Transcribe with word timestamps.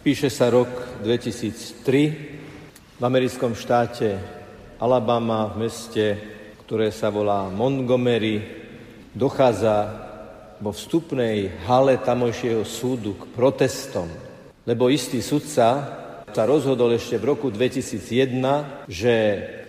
Píše 0.00 0.32
sa 0.32 0.48
rok 0.48 0.96
2003 1.04 2.96
v 2.96 3.02
americkom 3.04 3.52
štáte 3.52 4.16
Alabama 4.80 5.52
v 5.52 5.68
meste, 5.68 6.16
ktoré 6.64 6.88
sa 6.88 7.12
volá 7.12 7.52
Montgomery, 7.52 8.40
dochádza 9.12 9.92
vo 10.56 10.72
vstupnej 10.72 11.52
hale 11.68 12.00
tamojšieho 12.00 12.64
súdu 12.64 13.12
k 13.12 13.28
protestom, 13.36 14.08
lebo 14.64 14.88
istý 14.88 15.20
sudca 15.20 15.68
sa 16.32 16.42
rozhodol 16.48 16.96
ešte 16.96 17.20
v 17.20 17.36
roku 17.36 17.52
2001, 17.52 18.88
že 18.88 19.14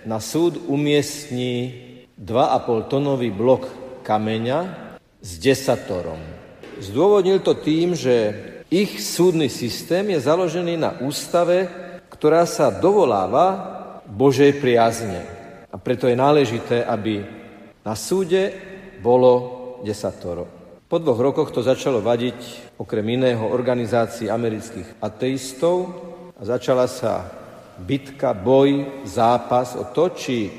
na 0.07 0.23
súd 0.23 0.63
umiestní 0.63 1.75
2,5 2.15 2.87
tonový 2.87 3.35
blok 3.35 3.67
kameňa 4.07 4.95
s 5.19 5.31
desatorom. 5.43 6.23
Zdôvodnil 6.79 7.43
to 7.43 7.51
tým, 7.51 7.99
že 7.99 8.31
ich 8.71 9.03
súdny 9.03 9.51
systém 9.51 10.15
je 10.15 10.19
založený 10.23 10.79
na 10.79 10.95
ústave, 11.03 11.67
ktorá 12.07 12.47
sa 12.47 12.71
dovoláva 12.71 13.47
Božej 14.07 14.63
priazne. 14.63 15.27
A 15.67 15.75
preto 15.75 16.07
je 16.07 16.15
náležité, 16.15 16.87
aby 16.87 17.19
na 17.83 17.99
súde 17.99 18.55
bolo 19.03 19.31
desatoro. 19.83 20.47
Po 20.87 20.99
dvoch 20.99 21.19
rokoch 21.19 21.51
to 21.51 21.59
začalo 21.59 21.99
vadiť 21.99 22.71
okrem 22.79 23.19
iného 23.19 23.43
organizácii 23.43 24.31
amerických 24.31 25.03
ateistov 25.03 25.75
a 26.35 26.41
začala 26.43 26.87
sa 26.87 27.27
bitka, 27.75 28.31
boj, 28.35 29.03
zápas 29.03 29.75
o 29.75 29.87
to, 29.91 30.15
či 30.15 30.51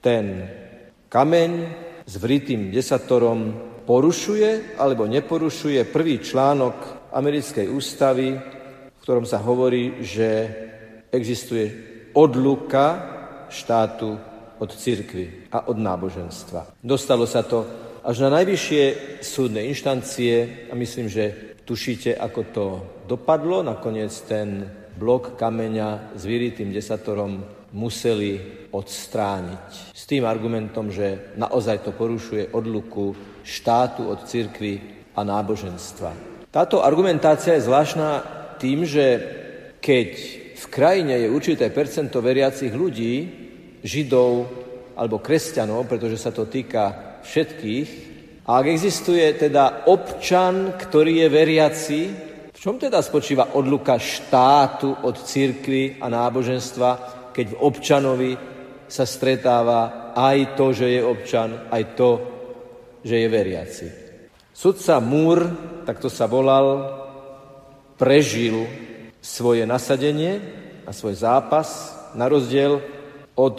ten 0.00 0.48
kameň 1.08 1.52
s 2.04 2.14
vritým 2.20 2.68
desatorom 2.72 3.72
porušuje 3.84 4.76
alebo 4.80 5.08
neporušuje 5.08 5.88
prvý 5.88 6.20
článok 6.20 7.03
americkej 7.14 7.70
ústavy, 7.70 8.34
v 8.34 8.98
ktorom 9.00 9.22
sa 9.22 9.38
hovorí, 9.38 10.02
že 10.02 10.50
existuje 11.14 11.70
odluka 12.12 12.86
štátu 13.46 14.18
od 14.58 14.70
cirkvy 14.74 15.50
a 15.54 15.70
od 15.70 15.78
náboženstva. 15.78 16.82
Dostalo 16.82 17.26
sa 17.26 17.46
to 17.46 17.62
až 18.04 18.26
na 18.26 18.42
najvyššie 18.42 18.82
súdne 19.22 19.62
inštancie 19.70 20.68
a 20.68 20.74
myslím, 20.74 21.08
že 21.08 21.56
tušíte, 21.64 22.18
ako 22.18 22.40
to 22.52 22.66
dopadlo. 23.08 23.64
Nakoniec 23.64 24.12
ten 24.28 24.68
blok 24.98 25.38
kameňa 25.40 26.14
s 26.18 26.22
vyritým 26.26 26.70
desatorom 26.70 27.42
museli 27.74 28.38
odstrániť. 28.70 29.94
S 29.94 30.02
tým 30.06 30.26
argumentom, 30.26 30.90
že 30.90 31.34
naozaj 31.38 31.86
to 31.86 31.90
porušuje 31.94 32.54
odluku 32.54 33.14
štátu 33.42 34.06
od 34.10 34.26
cirkvy 34.26 34.82
a 35.14 35.20
náboženstva. 35.22 36.34
Táto 36.54 36.86
argumentácia 36.86 37.58
je 37.58 37.66
zvláštna 37.66 38.22
tým, 38.62 38.86
že 38.86 39.06
keď 39.82 40.10
v 40.54 40.64
krajine 40.70 41.26
je 41.26 41.26
určité 41.26 41.66
percento 41.74 42.22
veriacich 42.22 42.70
ľudí, 42.70 43.14
židov 43.82 44.46
alebo 44.94 45.18
kresťanov, 45.18 45.90
pretože 45.90 46.14
sa 46.14 46.30
to 46.30 46.46
týka 46.46 47.18
všetkých, 47.26 47.88
a 48.46 48.62
ak 48.62 48.70
existuje 48.70 49.26
teda 49.34 49.90
občan, 49.90 50.78
ktorý 50.78 51.26
je 51.26 51.28
veriaci, 51.32 52.00
v 52.54 52.58
čom 52.62 52.78
teda 52.78 53.02
spočíva 53.02 53.58
odluka 53.58 53.98
štátu 53.98 54.94
od 55.02 55.26
církvy 55.26 55.98
a 55.98 56.06
náboženstva, 56.06 56.90
keď 57.34 57.46
v 57.50 57.60
občanovi 57.66 58.32
sa 58.86 59.02
stretáva 59.02 60.14
aj 60.14 60.54
to, 60.54 60.70
že 60.70 60.86
je 60.86 61.00
občan, 61.02 61.66
aj 61.66 61.82
to, 61.98 62.10
že 63.02 63.26
je 63.26 63.26
veriaci. 63.26 64.03
Sudca 64.54 65.02
Múr, 65.02 65.50
takto 65.82 66.06
sa 66.06 66.30
volal, 66.30 66.86
prežil 67.98 68.70
svoje 69.18 69.66
nasadenie 69.66 70.38
a 70.86 70.94
svoj 70.94 71.18
zápas, 71.18 71.90
na 72.14 72.30
rozdiel 72.30 72.78
od 73.34 73.58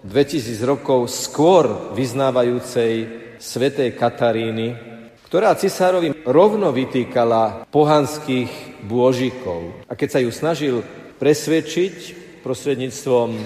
2000 0.00 0.64
rokov 0.64 1.12
skôr 1.12 1.92
vyznávajúcej 1.92 2.92
svetej 3.36 3.92
Kataríny, 3.92 4.80
ktorá 5.28 5.52
cisárovi 5.60 6.24
rovno 6.24 6.72
vytýkala 6.72 7.68
pohanských 7.68 8.80
bôžikov. 8.88 9.84
A 9.84 9.92
keď 9.92 10.08
sa 10.08 10.20
ju 10.24 10.32
snažil 10.32 10.76
presvedčiť 11.20 11.96
prostredníctvom 12.40 13.36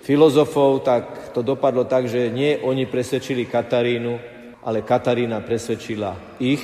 filozofov, 0.00 0.88
tak 0.88 1.36
to 1.36 1.44
dopadlo 1.44 1.84
tak, 1.84 2.08
že 2.08 2.32
nie 2.32 2.56
oni 2.64 2.88
presvedčili 2.88 3.44
Katarínu, 3.44 4.39
ale 4.64 4.84
Katarína 4.84 5.40
presvedčila 5.40 6.16
ich 6.36 6.62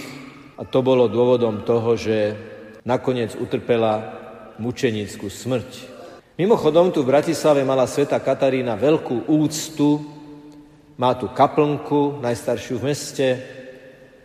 a 0.57 0.65
to 0.65 0.81
bolo 0.85 1.09
dôvodom 1.09 1.65
toho, 1.65 1.97
že 1.97 2.37
nakoniec 2.85 3.37
utrpela 3.37 4.15
mučenickú 4.57 5.29
smrť. 5.29 5.97
Mimochodom, 6.37 6.93
tu 6.93 7.01
v 7.01 7.11
Bratislave 7.17 7.65
mala 7.65 7.89
sveta 7.89 8.21
Katarína 8.21 8.77
veľkú 8.77 9.29
úctu, 9.33 10.05
má 10.97 11.17
tu 11.17 11.29
kaplnku, 11.33 12.21
najstaršiu 12.21 12.77
v 12.81 12.87
meste, 12.93 13.29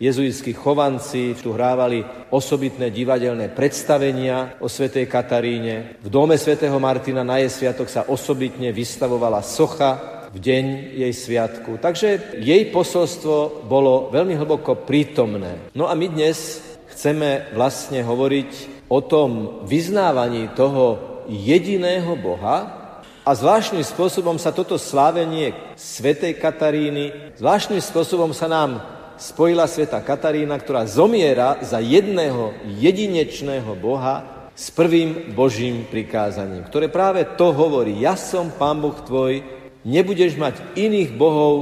jezuitskí 0.02 0.52
chovanci 0.52 1.38
tu 1.38 1.54
hrávali 1.54 2.02
osobitné 2.34 2.90
divadelné 2.90 3.54
predstavenia 3.54 4.58
o 4.58 4.66
svetej 4.66 5.06
Kataríne. 5.06 6.00
V 6.02 6.08
dome 6.10 6.34
svätého 6.34 6.74
Martina 6.82 7.22
na 7.22 7.38
jej 7.38 7.48
sviatok 7.52 7.86
sa 7.86 8.08
osobitne 8.10 8.74
vystavovala 8.74 9.44
socha 9.46 10.21
v 10.32 10.38
deň 10.40 10.64
jej 10.96 11.12
sviatku. 11.12 11.76
Takže 11.76 12.40
jej 12.40 12.72
posolstvo 12.72 13.68
bolo 13.68 14.08
veľmi 14.08 14.34
hlboko 14.40 14.88
prítomné. 14.88 15.72
No 15.76 15.86
a 15.86 15.94
my 15.94 16.08
dnes 16.08 16.64
chceme 16.92 17.52
vlastne 17.52 18.00
hovoriť 18.00 18.50
o 18.88 19.00
tom 19.04 19.62
vyznávaní 19.68 20.52
toho 20.56 20.98
jediného 21.28 22.16
Boha, 22.18 22.82
a 23.22 23.38
zvláštnym 23.38 23.86
spôsobom 23.86 24.34
sa 24.34 24.50
toto 24.50 24.74
slávenie 24.74 25.54
svätej 25.78 26.34
Kataríny, 26.42 27.38
zvláštnym 27.38 27.78
spôsobom 27.78 28.34
sa 28.34 28.50
nám 28.50 28.82
spojila 29.14 29.70
sveta 29.70 30.02
Katarína, 30.02 30.58
ktorá 30.58 30.82
zomiera 30.90 31.54
za 31.62 31.78
jedného 31.78 32.50
jedinečného 32.66 33.78
Boha 33.78 34.50
s 34.58 34.74
prvým 34.74 35.30
Božím 35.38 35.86
prikázaním, 35.86 36.66
ktoré 36.66 36.90
práve 36.90 37.22
to 37.38 37.54
hovorí. 37.54 38.02
Ja 38.02 38.18
som 38.18 38.50
Pán 38.50 38.82
Boh 38.82 38.98
tvoj, 38.98 39.61
nebudeš 39.86 40.38
mať 40.38 40.78
iných 40.78 41.14
bohov 41.14 41.54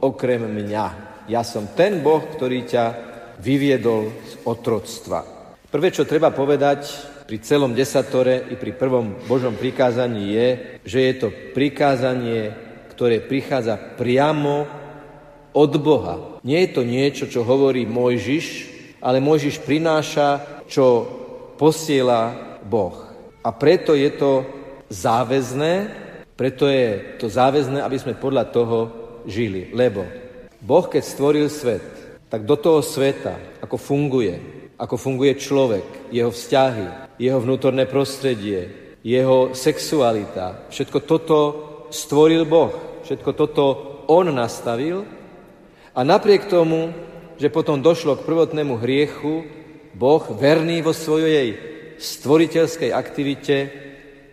okrem 0.00 0.48
mňa. 0.48 0.86
Ja 1.28 1.44
som 1.44 1.70
ten 1.76 2.00
boh, 2.00 2.24
ktorý 2.24 2.66
ťa 2.66 2.84
vyviedol 3.40 4.12
z 4.26 4.32
otroctva. 4.44 5.20
Prvé, 5.70 5.94
čo 5.94 6.08
treba 6.08 6.34
povedať 6.34 6.90
pri 7.30 7.38
celom 7.46 7.78
desatore 7.78 8.50
i 8.50 8.58
pri 8.58 8.74
prvom 8.74 9.22
Božom 9.30 9.54
prikázaní 9.54 10.34
je, 10.34 10.48
že 10.82 10.98
je 10.98 11.14
to 11.14 11.28
prikázanie, 11.54 12.50
ktoré 12.90 13.22
prichádza 13.22 13.78
priamo 13.78 14.66
od 15.54 15.72
Boha. 15.78 16.42
Nie 16.42 16.66
je 16.66 16.70
to 16.74 16.82
niečo, 16.82 17.30
čo 17.30 17.46
hovorí 17.46 17.86
Mojžiš, 17.86 18.46
ale 18.98 19.22
Mojžiš 19.22 19.62
prináša, 19.62 20.42
čo 20.66 21.06
posiela 21.54 22.34
Boh. 22.66 23.06
A 23.46 23.54
preto 23.54 23.94
je 23.94 24.10
to 24.10 24.44
záväzné 24.90 26.09
preto 26.40 26.64
je 26.72 27.20
to 27.20 27.28
záväzné, 27.28 27.84
aby 27.84 28.00
sme 28.00 28.16
podľa 28.16 28.48
toho 28.48 28.78
žili. 29.28 29.68
Lebo 29.76 30.08
Boh, 30.56 30.88
keď 30.88 31.04
stvoril 31.04 31.52
svet, 31.52 31.84
tak 32.32 32.48
do 32.48 32.56
toho 32.56 32.80
sveta, 32.80 33.60
ako 33.60 33.76
funguje, 33.76 34.40
ako 34.80 34.96
funguje 34.96 35.36
človek, 35.36 36.08
jeho 36.08 36.32
vzťahy, 36.32 37.20
jeho 37.20 37.44
vnútorné 37.44 37.84
prostredie, 37.84 38.72
jeho 39.04 39.52
sexualita, 39.52 40.64
všetko 40.72 40.98
toto 41.04 41.38
stvoril 41.92 42.48
Boh, 42.48 42.72
všetko 43.04 43.30
toto 43.36 43.64
On 44.08 44.24
nastavil 44.32 45.04
a 45.92 46.00
napriek 46.00 46.48
tomu, 46.48 46.96
že 47.36 47.52
potom 47.52 47.84
došlo 47.84 48.16
k 48.16 48.24
prvotnému 48.24 48.80
hriechu, 48.80 49.44
Boh, 49.92 50.24
verný 50.40 50.80
vo 50.80 50.96
svojej 50.96 51.52
stvoriteľskej 52.00 52.96
aktivite, 52.96 53.56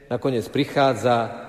nakoniec 0.07 0.47
prichádza 0.47 1.46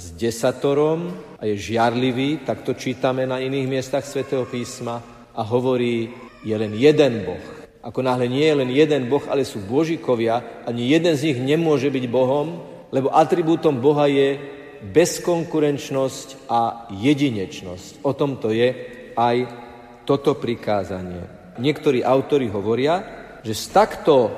s 0.00 0.16
desatorom 0.16 1.12
a 1.36 1.44
je 1.44 1.60
žiarlivý, 1.60 2.48
tak 2.48 2.64
to 2.64 2.72
čítame 2.72 3.28
na 3.28 3.36
iných 3.36 3.68
miestach 3.68 4.08
svätého 4.08 4.48
písma 4.48 5.04
a 5.36 5.44
hovorí, 5.44 6.08
je 6.40 6.56
len 6.56 6.72
jeden 6.72 7.28
Boh. 7.28 7.44
Ako 7.84 8.00
náhle 8.00 8.24
nie 8.24 8.48
je 8.48 8.56
len 8.56 8.70
jeden 8.72 9.12
Boh, 9.12 9.20
ale 9.28 9.44
sú 9.44 9.60
božikovia, 9.60 10.64
ani 10.64 10.88
jeden 10.88 11.12
z 11.12 11.32
nich 11.32 11.38
nemôže 11.40 11.92
byť 11.92 12.04
Bohom, 12.08 12.64
lebo 12.88 13.12
atribútom 13.12 13.76
Boha 13.76 14.08
je 14.08 14.40
bezkonkurenčnosť 14.88 16.48
a 16.48 16.88
jedinečnosť. 16.96 18.00
O 18.00 18.16
tom 18.16 18.40
to 18.40 18.56
je 18.56 18.72
aj 19.12 19.36
toto 20.08 20.32
prikázanie. 20.32 21.28
Niektorí 21.60 22.00
autori 22.00 22.48
hovoria, 22.48 23.04
že 23.44 23.52
z 23.52 23.64
takto 23.68 24.32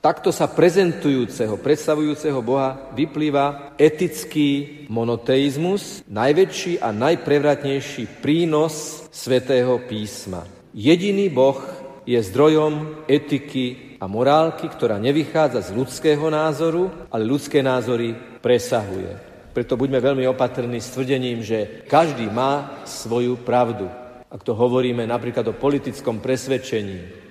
takto 0.00 0.30
sa 0.30 0.48
prezentujúceho, 0.48 1.58
predstavujúceho 1.58 2.40
Boha 2.40 2.88
vyplýva 2.94 3.76
etický 3.76 4.84
monoteizmus, 4.88 6.06
najväčší 6.06 6.80
a 6.80 6.94
najprevratnejší 6.94 8.22
prínos 8.22 9.04
svätého 9.10 9.76
písma. 9.84 10.46
Jediný 10.72 11.28
Boh 11.28 11.60
je 12.08 12.18
zdrojom 12.18 13.04
etiky 13.10 13.98
a 14.02 14.10
morálky, 14.10 14.66
ktorá 14.66 14.98
nevychádza 14.98 15.70
z 15.70 15.70
ľudského 15.78 16.26
názoru, 16.32 16.90
ale 17.12 17.22
ľudské 17.22 17.62
názory 17.62 18.18
presahuje. 18.42 19.14
Preto 19.52 19.76
buďme 19.76 20.00
veľmi 20.00 20.24
opatrní 20.32 20.80
s 20.80 20.90
tvrdením, 20.90 21.44
že 21.44 21.84
každý 21.86 22.26
má 22.32 22.82
svoju 22.88 23.36
pravdu. 23.44 23.86
Ak 24.32 24.40
to 24.40 24.56
hovoríme 24.56 25.04
napríklad 25.04 25.44
o 25.52 25.54
politickom 25.54 26.24
presvedčení, 26.24 27.21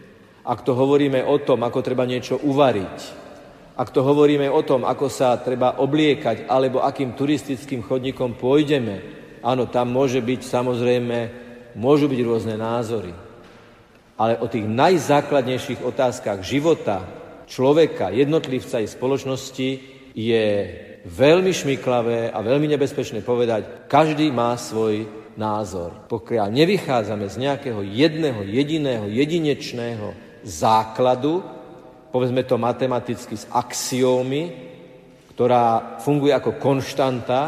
ak 0.41 0.65
to 0.65 0.73
hovoríme 0.73 1.21
o 1.21 1.37
tom, 1.41 1.61
ako 1.61 1.79
treba 1.85 2.05
niečo 2.05 2.41
uvariť, 2.41 3.21
ak 3.77 3.89
to 3.89 4.05
hovoríme 4.05 4.45
o 4.51 4.61
tom, 4.61 4.85
ako 4.85 5.07
sa 5.09 5.37
treba 5.41 5.79
obliekať, 5.81 6.45
alebo 6.45 6.83
akým 6.83 7.17
turistickým 7.17 7.81
chodníkom 7.81 8.37
pôjdeme, 8.37 9.01
áno, 9.41 9.65
tam 9.71 9.89
môže 9.89 10.21
byť 10.21 10.41
samozrejme, 10.43 11.17
môžu 11.79 12.05
byť 12.11 12.19
rôzne 12.21 12.55
názory. 12.59 13.13
Ale 14.21 14.37
o 14.37 14.45
tých 14.45 14.69
najzákladnejších 14.69 15.81
otázkach 15.81 16.45
života 16.45 17.09
človeka, 17.49 18.13
jednotlivca 18.13 18.83
i 18.83 18.87
spoločnosti 18.91 19.69
je 20.13 20.45
veľmi 21.07 21.49
šmiklavé 21.49 22.29
a 22.29 22.37
veľmi 22.45 22.69
nebezpečné 22.77 23.25
povedať, 23.25 23.89
každý 23.89 24.29
má 24.29 24.53
svoj 24.59 25.09
názor. 25.39 26.05
Pokiaľ 26.05 26.53
nevychádzame 26.53 27.25
z 27.31 27.35
nejakého 27.39 27.81
jedného, 27.81 28.45
jediného, 28.45 29.09
jedinečného 29.09 30.30
základu, 30.43 31.43
povedzme 32.11 32.43
to 32.43 32.57
matematicky 32.57 33.37
z 33.37 33.45
axiómy, 33.53 34.51
ktorá 35.31 35.97
funguje 36.03 36.35
ako 36.35 36.59
konštanta, 36.59 37.41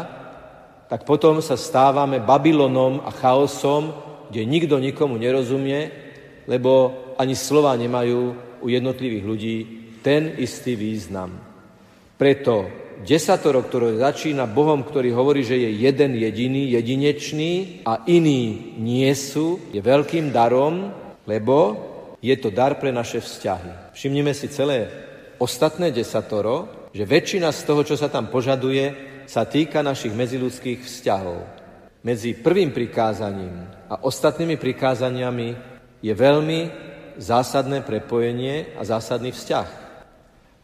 tak 0.88 1.04
potom 1.04 1.42
sa 1.42 1.58
stávame 1.58 2.22
Babylonom 2.22 3.02
a 3.04 3.10
chaosom, 3.10 3.92
kde 4.30 4.46
nikto 4.46 4.80
nikomu 4.80 5.20
nerozumie 5.20 6.04
lebo 6.46 6.92
ani 7.16 7.32
slova 7.36 7.76
nemajú 7.76 8.20
u 8.60 8.66
jednotlivých 8.68 9.24
ľudí 9.24 9.56
ten 10.04 10.36
istý 10.36 10.76
význam. 10.76 11.32
Preto 12.14 12.68
desatoro, 13.04 13.64
ktoré 13.64 14.00
začína 14.00 14.48
Bohom, 14.48 14.84
ktorý 14.84 15.12
hovorí, 15.12 15.42
že 15.42 15.56
je 15.56 15.70
jeden 15.88 16.16
jediný, 16.16 16.72
jedinečný 16.72 17.52
a 17.88 18.04
iní 18.06 18.76
nie 18.80 19.08
sú, 19.16 19.60
je 19.72 19.80
veľkým 19.80 20.30
darom, 20.30 20.92
lebo 21.24 21.56
je 22.24 22.36
to 22.40 22.48
dar 22.48 22.80
pre 22.80 22.88
naše 22.88 23.20
vzťahy. 23.20 23.92
Všimnime 23.92 24.32
si 24.32 24.48
celé 24.48 24.88
ostatné 25.36 25.92
desatoro, 25.92 26.88
že 26.96 27.04
väčšina 27.04 27.52
z 27.52 27.60
toho, 27.68 27.84
čo 27.84 28.00
sa 28.00 28.08
tam 28.08 28.32
požaduje, 28.32 29.12
sa 29.28 29.44
týka 29.44 29.84
našich 29.84 30.16
medziludských 30.16 30.80
vzťahov. 30.80 31.44
Medzi 32.00 32.32
prvým 32.32 32.72
prikázaním 32.72 33.68
a 33.92 34.00
ostatnými 34.00 34.56
prikázaniami 34.56 35.48
je 36.00 36.12
veľmi 36.16 36.60
zásadné 37.20 37.84
prepojenie 37.84 38.76
a 38.76 38.84
zásadný 38.88 39.32
vzťah. 39.32 39.68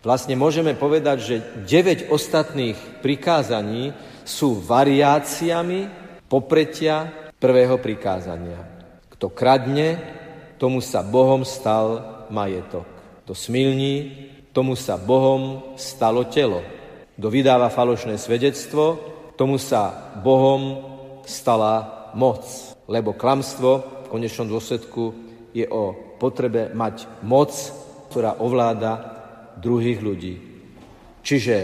Vlastne 0.01 0.33
môžeme 0.37 0.73
povedať, 0.73 1.19
že 1.21 1.37
9 1.69 2.09
ostatných 2.09 3.05
prikázaní 3.05 3.93
sú 4.25 4.57
variáciami 4.65 5.93
popretia 6.25 7.13
prvého 7.37 7.77
prikázania. 7.77 8.65
Kto 9.13 9.29
kradne, 9.29 10.20
tomu 10.61 10.85
sa 10.85 11.01
Bohom 11.01 11.41
stal 11.41 12.05
majetok. 12.29 12.85
Kto 13.25 13.33
smilní, 13.33 14.13
tomu 14.53 14.77
sa 14.77 15.01
Bohom 15.01 15.73
stalo 15.81 16.29
telo. 16.29 16.61
Kto 17.17 17.33
vydáva 17.33 17.73
falošné 17.73 18.21
svedectvo, 18.21 19.01
tomu 19.41 19.57
sa 19.57 20.13
Bohom 20.21 20.85
stala 21.25 22.13
moc. 22.13 22.45
Lebo 22.85 23.17
klamstvo 23.17 24.05
v 24.05 24.11
konečnom 24.13 24.53
dôsledku 24.53 25.17
je 25.57 25.65
o 25.65 25.97
potrebe 26.21 26.69
mať 26.77 27.25
moc, 27.25 27.57
ktorá 28.13 28.45
ovláda 28.45 29.17
druhých 29.57 30.05
ľudí. 30.05 30.35
Čiže 31.25 31.57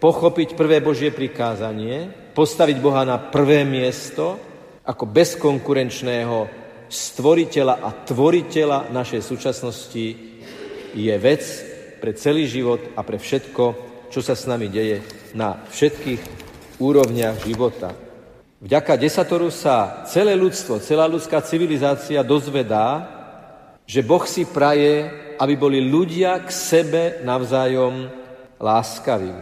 pochopiť 0.00 0.56
prvé 0.56 0.80
Božie 0.80 1.12
prikázanie, 1.12 2.08
postaviť 2.32 2.76
Boha 2.80 3.04
na 3.04 3.20
prvé 3.20 3.68
miesto 3.68 4.40
ako 4.84 5.04
bezkonkurenčného 5.12 6.63
stvoriteľa 6.94 7.82
a 7.82 7.90
tvoriteľa 8.06 8.94
našej 8.94 9.20
súčasnosti 9.26 10.06
je 10.94 11.14
vec 11.18 11.42
pre 11.98 12.14
celý 12.14 12.46
život 12.46 12.78
a 12.94 13.02
pre 13.02 13.18
všetko, 13.18 13.64
čo 14.14 14.20
sa 14.22 14.38
s 14.38 14.46
nami 14.46 14.70
deje 14.70 15.02
na 15.34 15.58
všetkých 15.66 16.22
úrovniach 16.78 17.42
života. 17.42 17.90
Vďaka 18.62 18.94
desatoru 18.96 19.50
sa 19.50 20.06
celé 20.06 20.38
ľudstvo, 20.38 20.78
celá 20.78 21.10
ľudská 21.10 21.42
civilizácia 21.42 22.22
dozvedá, 22.22 23.10
že 23.84 24.00
Boh 24.00 24.22
si 24.24 24.46
praje, 24.48 25.10
aby 25.36 25.54
boli 25.58 25.82
ľudia 25.82 26.40
k 26.46 26.48
sebe 26.48 27.02
navzájom 27.26 28.08
láskaví. 28.56 29.34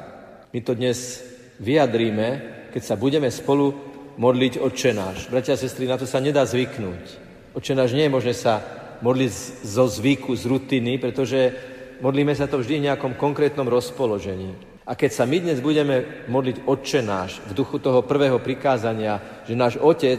My 0.50 0.58
to 0.64 0.75
dnes 0.75 1.22
vyjadríme, 1.60 2.28
keď 2.75 2.82
sa 2.82 2.99
budeme 2.99 3.31
spolu 3.31 3.76
modliť 4.19 4.58
odčenáš. 4.58 5.31
Bratia 5.31 5.54
a 5.54 5.60
sestry, 5.60 5.87
na 5.87 6.00
to 6.00 6.08
sa 6.08 6.19
nedá 6.19 6.43
zvyknúť. 6.43 7.31
Odčenáš 7.52 7.93
nie 7.93 8.08
je 8.08 8.14
možné 8.14 8.32
sa 8.32 8.64
modliť 9.04 9.32
zo 9.66 9.84
zvyku, 9.84 10.32
z 10.32 10.44
rutiny, 10.49 10.96
pretože 10.96 11.52
modlíme 12.00 12.32
sa 12.32 12.49
to 12.49 12.62
vždy 12.62 12.81
v 12.81 12.87
nejakom 12.88 13.12
konkrétnom 13.19 13.69
rozpoložení. 13.69 14.56
A 14.82 14.99
keď 14.99 15.10
sa 15.12 15.25
my 15.28 15.38
dnes 15.38 15.62
budeme 15.62 16.26
modliť 16.26 16.66
Otče 16.66 17.00
náš 17.06 17.38
v 17.46 17.54
duchu 17.54 17.78
toho 17.78 18.02
prvého 18.02 18.43
prikázania, 18.43 19.44
že 19.46 19.54
náš 19.54 19.78
Otec 19.78 20.19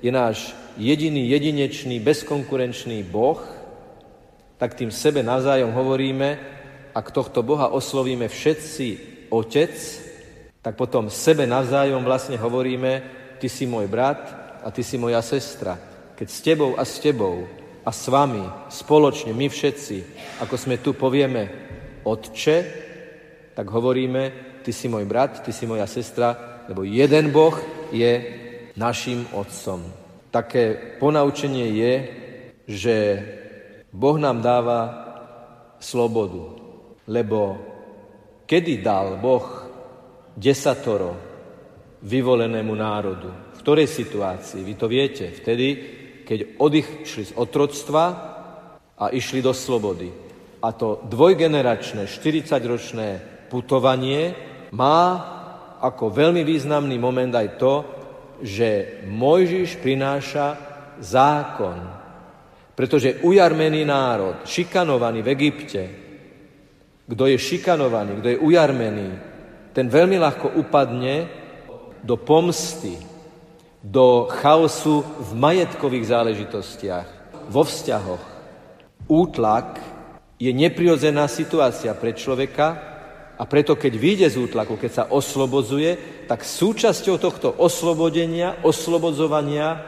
je 0.00 0.10
náš 0.10 0.56
jediný, 0.80 1.28
jedinečný, 1.28 2.00
bezkonkurenčný 2.00 3.04
Boh, 3.04 3.42
tak 4.56 4.78
tým 4.78 4.88
sebe 4.88 5.20
navzájom 5.20 5.74
hovoríme, 5.74 6.38
ak 6.94 7.12
tohto 7.12 7.42
Boha 7.42 7.74
oslovíme 7.74 8.30
všetci 8.30 8.86
Otec, 9.28 9.74
tak 10.62 10.78
potom 10.78 11.10
sebe 11.10 11.44
navzájom 11.44 12.06
vlastne 12.06 12.38
hovoríme, 12.38 13.02
ty 13.42 13.50
si 13.50 13.66
môj 13.66 13.90
brat 13.90 14.22
a 14.62 14.70
ty 14.70 14.86
si 14.86 14.94
moja 14.94 15.18
sestra. 15.20 15.91
Keď 16.16 16.28
s 16.28 16.40
tebou 16.40 16.70
a 16.76 16.84
s 16.84 17.00
tebou 17.00 17.48
a 17.82 17.90
s 17.90 18.06
vami 18.06 18.44
spoločne 18.70 19.34
my 19.34 19.46
všetci, 19.50 19.96
ako 20.44 20.54
sme 20.54 20.78
tu 20.78 20.94
povieme, 20.94 21.50
Otče, 22.02 22.56
tak 23.54 23.66
hovoríme, 23.70 24.58
ty 24.62 24.70
si 24.74 24.86
môj 24.90 25.06
brat, 25.06 25.42
ty 25.42 25.54
si 25.54 25.66
moja 25.66 25.86
sestra, 25.86 26.64
lebo 26.70 26.82
jeden 26.82 27.30
Boh 27.30 27.54
je 27.90 28.12
našim 28.78 29.26
Otcom. 29.34 29.82
Také 30.32 30.96
ponaučenie 30.96 31.66
je, 31.76 31.94
že 32.66 32.96
Boh 33.92 34.16
nám 34.16 34.40
dáva 34.40 34.80
slobodu, 35.76 36.56
lebo 37.10 37.58
kedy 38.48 38.80
dal 38.80 39.20
Boh 39.20 39.44
desatoro 40.32 41.18
vyvolenému 42.02 42.72
národu? 42.72 43.30
V 43.52 43.60
ktorej 43.60 43.86
situácii? 43.86 44.64
Vy 44.64 44.74
to 44.74 44.86
viete. 44.88 45.28
Vtedy, 45.30 45.68
keď 46.32 46.56
odišli 46.56 47.24
z 47.28 47.32
otroctva 47.36 48.04
a 48.96 49.12
išli 49.12 49.44
do 49.44 49.52
slobody. 49.52 50.08
A 50.64 50.72
to 50.72 51.04
dvojgeneračné, 51.04 52.08
40-ročné 52.08 53.20
putovanie 53.52 54.32
má 54.72 55.04
ako 55.76 56.08
veľmi 56.08 56.40
významný 56.40 56.96
moment 56.96 57.36
aj 57.36 57.60
to, 57.60 57.74
že 58.40 59.04
Mojžiš 59.12 59.76
prináša 59.84 60.56
zákon. 61.04 61.76
Pretože 62.72 63.20
ujarmený 63.20 63.84
národ, 63.84 64.48
šikanovaný 64.48 65.20
v 65.20 65.32
Egypte, 65.36 65.82
kto 67.12 67.28
je 67.28 67.36
šikanovaný, 67.36 68.24
kto 68.24 68.28
je 68.32 68.40
ujarmený, 68.40 69.08
ten 69.76 69.84
veľmi 69.84 70.16
ľahko 70.16 70.56
upadne 70.56 71.28
do 72.00 72.16
pomsty, 72.16 73.11
do 73.82 74.30
chaosu 74.30 75.02
v 75.02 75.30
majetkových 75.34 76.06
záležitostiach, 76.06 77.06
vo 77.50 77.62
vzťahoch. 77.66 78.24
Útlak 79.10 79.82
je 80.38 80.54
neprirodzená 80.54 81.26
situácia 81.26 81.90
pre 81.98 82.14
človeka, 82.14 82.92
a 83.42 83.42
preto, 83.42 83.74
keď 83.74 83.92
vyjde 83.98 84.26
z 84.30 84.36
útlaku, 84.38 84.78
keď 84.78 84.90
sa 84.92 85.04
oslobodzuje, 85.10 86.22
tak 86.30 86.46
súčasťou 86.46 87.18
tohto 87.18 87.50
oslobodenia, 87.50 88.62
oslobodzovania 88.62 89.82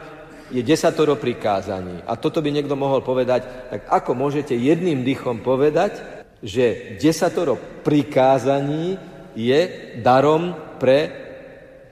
je 0.51 0.59
desatoro 0.59 1.15
prikázaní. 1.15 2.03
A 2.03 2.19
toto 2.19 2.43
by 2.43 2.51
niekto 2.51 2.75
mohol 2.75 2.99
povedať, 2.99 3.71
tak 3.71 3.81
ako 3.87 4.11
môžete 4.11 4.59
jedným 4.59 5.07
dychom 5.07 5.39
povedať, 5.39 6.03
že 6.43 6.99
desatoro 6.99 7.55
prikázaní 7.87 8.99
je 9.39 9.59
darom 10.03 10.51
pre 10.75 11.24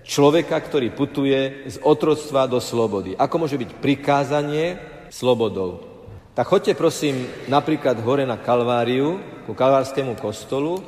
človeka, 0.04 0.60
ktorý 0.60 0.92
putuje 0.92 1.68
z 1.68 1.80
otroctva 1.82 2.46
do 2.46 2.60
slobody. 2.60 3.16
Ako 3.16 3.36
môže 3.40 3.56
byť 3.56 3.72
prikázanie 3.80 4.78
slobodou? 5.10 5.90
Tak 6.34 6.50
choďte 6.50 6.74
prosím 6.76 7.30
napríklad 7.48 8.02
hore 8.02 8.26
na 8.28 8.42
Kalváriu, 8.42 9.22
ku 9.46 9.54
Kalvárskému 9.54 10.18
kostolu 10.18 10.82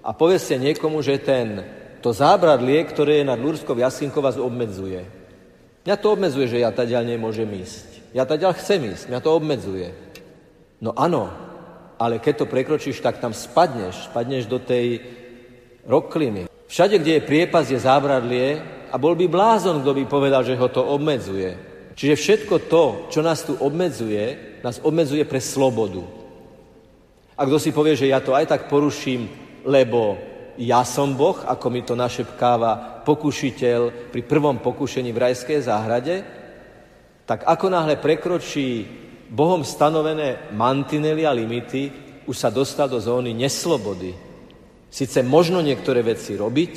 a 0.00 0.14
povedzte 0.14 0.56
niekomu, 0.56 1.02
že 1.04 1.20
ten, 1.20 1.60
to 2.00 2.14
zábradlie, 2.14 2.82
ktoré 2.86 3.20
je 3.20 3.28
nad 3.28 3.38
Lúrskou 3.38 3.76
jaskinkou, 3.76 4.22
vás 4.22 4.40
obmedzuje. 4.40 5.04
Mňa 5.84 5.96
to 5.98 6.08
obmedzuje, 6.14 6.46
že 6.48 6.62
ja 6.64 6.70
taďal 6.72 7.04
nemôžem 7.04 7.48
ísť. 7.48 8.12
Ja 8.16 8.24
taďal 8.24 8.56
chcem 8.56 8.96
ísť, 8.96 9.12
mňa 9.12 9.20
to 9.20 9.30
obmedzuje. 9.36 9.88
No 10.80 10.96
áno, 10.96 11.28
ale 11.98 12.22
keď 12.22 12.44
to 12.44 12.50
prekročíš, 12.50 13.02
tak 13.02 13.20
tam 13.20 13.34
spadneš, 13.34 14.08
spadneš 14.08 14.46
do 14.46 14.62
tej 14.62 15.02
rokliny. 15.84 16.48
Všade, 16.68 17.00
kde 17.00 17.12
je 17.18 17.24
priepas, 17.24 17.64
je 17.64 17.80
zábradlie 17.80 18.60
a 18.92 19.00
bol 19.00 19.16
by 19.16 19.24
blázon, 19.24 19.80
kto 19.80 19.96
by 19.96 20.04
povedal, 20.04 20.44
že 20.44 20.52
ho 20.52 20.68
to 20.68 20.84
obmedzuje. 20.84 21.56
Čiže 21.96 22.14
všetko 22.14 22.54
to, 22.68 22.84
čo 23.08 23.24
nás 23.24 23.42
tu 23.42 23.56
obmedzuje, 23.56 24.60
nás 24.60 24.76
obmedzuje 24.84 25.24
pre 25.24 25.40
slobodu. 25.40 26.04
A 27.34 27.48
kto 27.48 27.56
si 27.56 27.72
povie, 27.72 27.96
že 27.96 28.12
ja 28.12 28.20
to 28.20 28.36
aj 28.36 28.52
tak 28.52 28.62
poruším, 28.68 29.26
lebo 29.64 30.20
ja 30.60 30.84
som 30.84 31.16
Boh, 31.16 31.40
ako 31.40 31.66
mi 31.72 31.82
to 31.82 31.96
našepkáva 31.96 33.02
pokušiteľ 33.02 34.12
pri 34.12 34.22
prvom 34.28 34.60
pokušení 34.60 35.08
v 35.08 35.22
rajskej 35.24 35.58
záhrade, 35.64 36.16
tak 37.24 37.48
ako 37.48 37.66
náhle 37.72 37.96
prekročí 37.96 38.84
Bohom 39.32 39.64
stanovené 39.64 40.52
mantinely 40.52 41.24
a 41.24 41.32
limity, 41.32 41.92
už 42.28 42.36
sa 42.36 42.52
dostal 42.52 42.92
do 42.92 43.00
zóny 43.00 43.32
neslobody. 43.32 44.27
Sice 44.88 45.20
možno 45.20 45.60
niektoré 45.60 46.00
veci 46.00 46.32
robiť, 46.32 46.72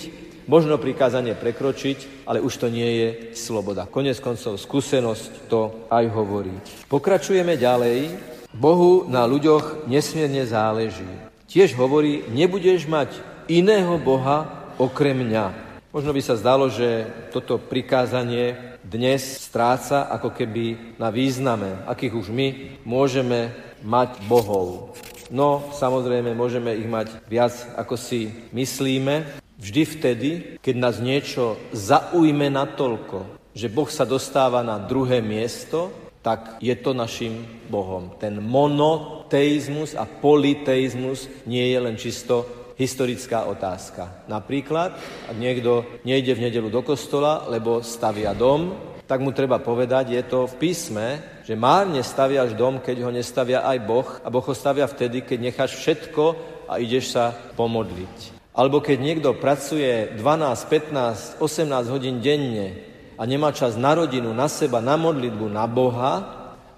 možno 0.52 0.76
prikázanie 0.76 1.32
prekročiť, 1.32 2.28
ale 2.28 2.44
už 2.44 2.54
to 2.60 2.68
nie 2.68 2.90
je 3.00 3.08
sloboda. 3.40 3.88
Konec 3.88 4.20
koncov 4.20 4.60
skúsenosť 4.60 5.48
to 5.48 5.88
aj 5.88 6.06
hovorí. 6.12 6.52
Pokračujeme 6.92 7.56
ďalej. 7.56 8.12
Bohu 8.52 9.08
na 9.08 9.24
ľuďoch 9.24 9.88
nesmierne 9.88 10.44
záleží. 10.44 11.08
Tiež 11.48 11.72
hovorí, 11.80 12.28
nebudeš 12.32 12.84
mať 12.84 13.16
iného 13.48 13.96
Boha 13.96 14.68
okrem 14.76 15.16
mňa. 15.24 15.72
Možno 15.92 16.12
by 16.16 16.22
sa 16.24 16.40
zdalo, 16.40 16.72
že 16.72 17.08
toto 17.36 17.60
prikázanie 17.60 18.80
dnes 18.84 19.24
stráca 19.44 20.08
ako 20.08 20.32
keby 20.32 20.96
na 20.96 21.12
význame, 21.12 21.84
akých 21.88 22.16
už 22.16 22.28
my 22.32 22.48
môžeme 22.88 23.52
mať 23.84 24.20
bohov. 24.28 24.96
No, 25.32 25.64
samozrejme, 25.72 26.36
môžeme 26.36 26.76
ich 26.76 26.92
mať 26.92 27.16
viac, 27.32 27.56
ako 27.80 27.96
si 27.96 28.52
myslíme. 28.52 29.40
Vždy 29.56 29.84
vtedy, 29.88 30.30
keď 30.60 30.76
nás 30.76 31.00
niečo 31.00 31.56
zaujme 31.72 32.52
natoľko, 32.52 33.40
že 33.56 33.72
Boh 33.72 33.88
sa 33.88 34.04
dostáva 34.04 34.60
na 34.60 34.76
druhé 34.76 35.24
miesto, 35.24 35.88
tak 36.20 36.60
je 36.60 36.76
to 36.76 36.92
našim 36.92 37.48
Bohom. 37.72 38.12
Ten 38.20 38.44
monoteizmus 38.44 39.96
a 39.96 40.04
politeizmus 40.04 41.32
nie 41.48 41.64
je 41.64 41.80
len 41.80 41.96
čisto 41.96 42.44
historická 42.76 43.48
otázka. 43.48 44.28
Napríklad, 44.28 45.00
ak 45.32 45.38
niekto 45.40 45.88
nejde 46.04 46.36
v 46.36 46.44
nedelu 46.52 46.68
do 46.68 46.84
kostola, 46.84 47.48
lebo 47.48 47.80
stavia 47.80 48.36
dom, 48.36 48.76
tak 49.08 49.24
mu 49.24 49.32
treba 49.32 49.64
povedať, 49.64 50.12
je 50.12 50.24
to 50.28 50.48
v 50.48 50.56
písme, 50.60 51.08
že 51.42 51.58
márne 51.58 52.02
staviaš 52.06 52.54
dom, 52.54 52.82
keď 52.82 53.06
ho 53.06 53.12
nestavia 53.12 53.66
aj 53.66 53.78
Boh 53.84 54.10
a 54.22 54.28
Boh 54.30 54.46
ho 54.46 54.56
stavia 54.56 54.86
vtedy, 54.86 55.26
keď 55.26 55.38
necháš 55.52 55.78
všetko 55.80 56.24
a 56.70 56.78
ideš 56.78 57.14
sa 57.18 57.34
pomodliť. 57.58 58.42
Alebo 58.52 58.84
keď 58.84 58.98
niekto 59.00 59.30
pracuje 59.40 60.12
12, 60.16 60.20
15, 60.20 61.42
18 61.42 61.94
hodín 61.94 62.20
denne 62.20 62.76
a 63.16 63.24
nemá 63.24 63.56
čas 63.56 63.80
na 63.80 63.96
rodinu, 63.96 64.36
na 64.36 64.52
seba, 64.52 64.84
na 64.84 65.00
modlitbu, 65.00 65.46
na 65.48 65.66
Boha, 65.66 66.14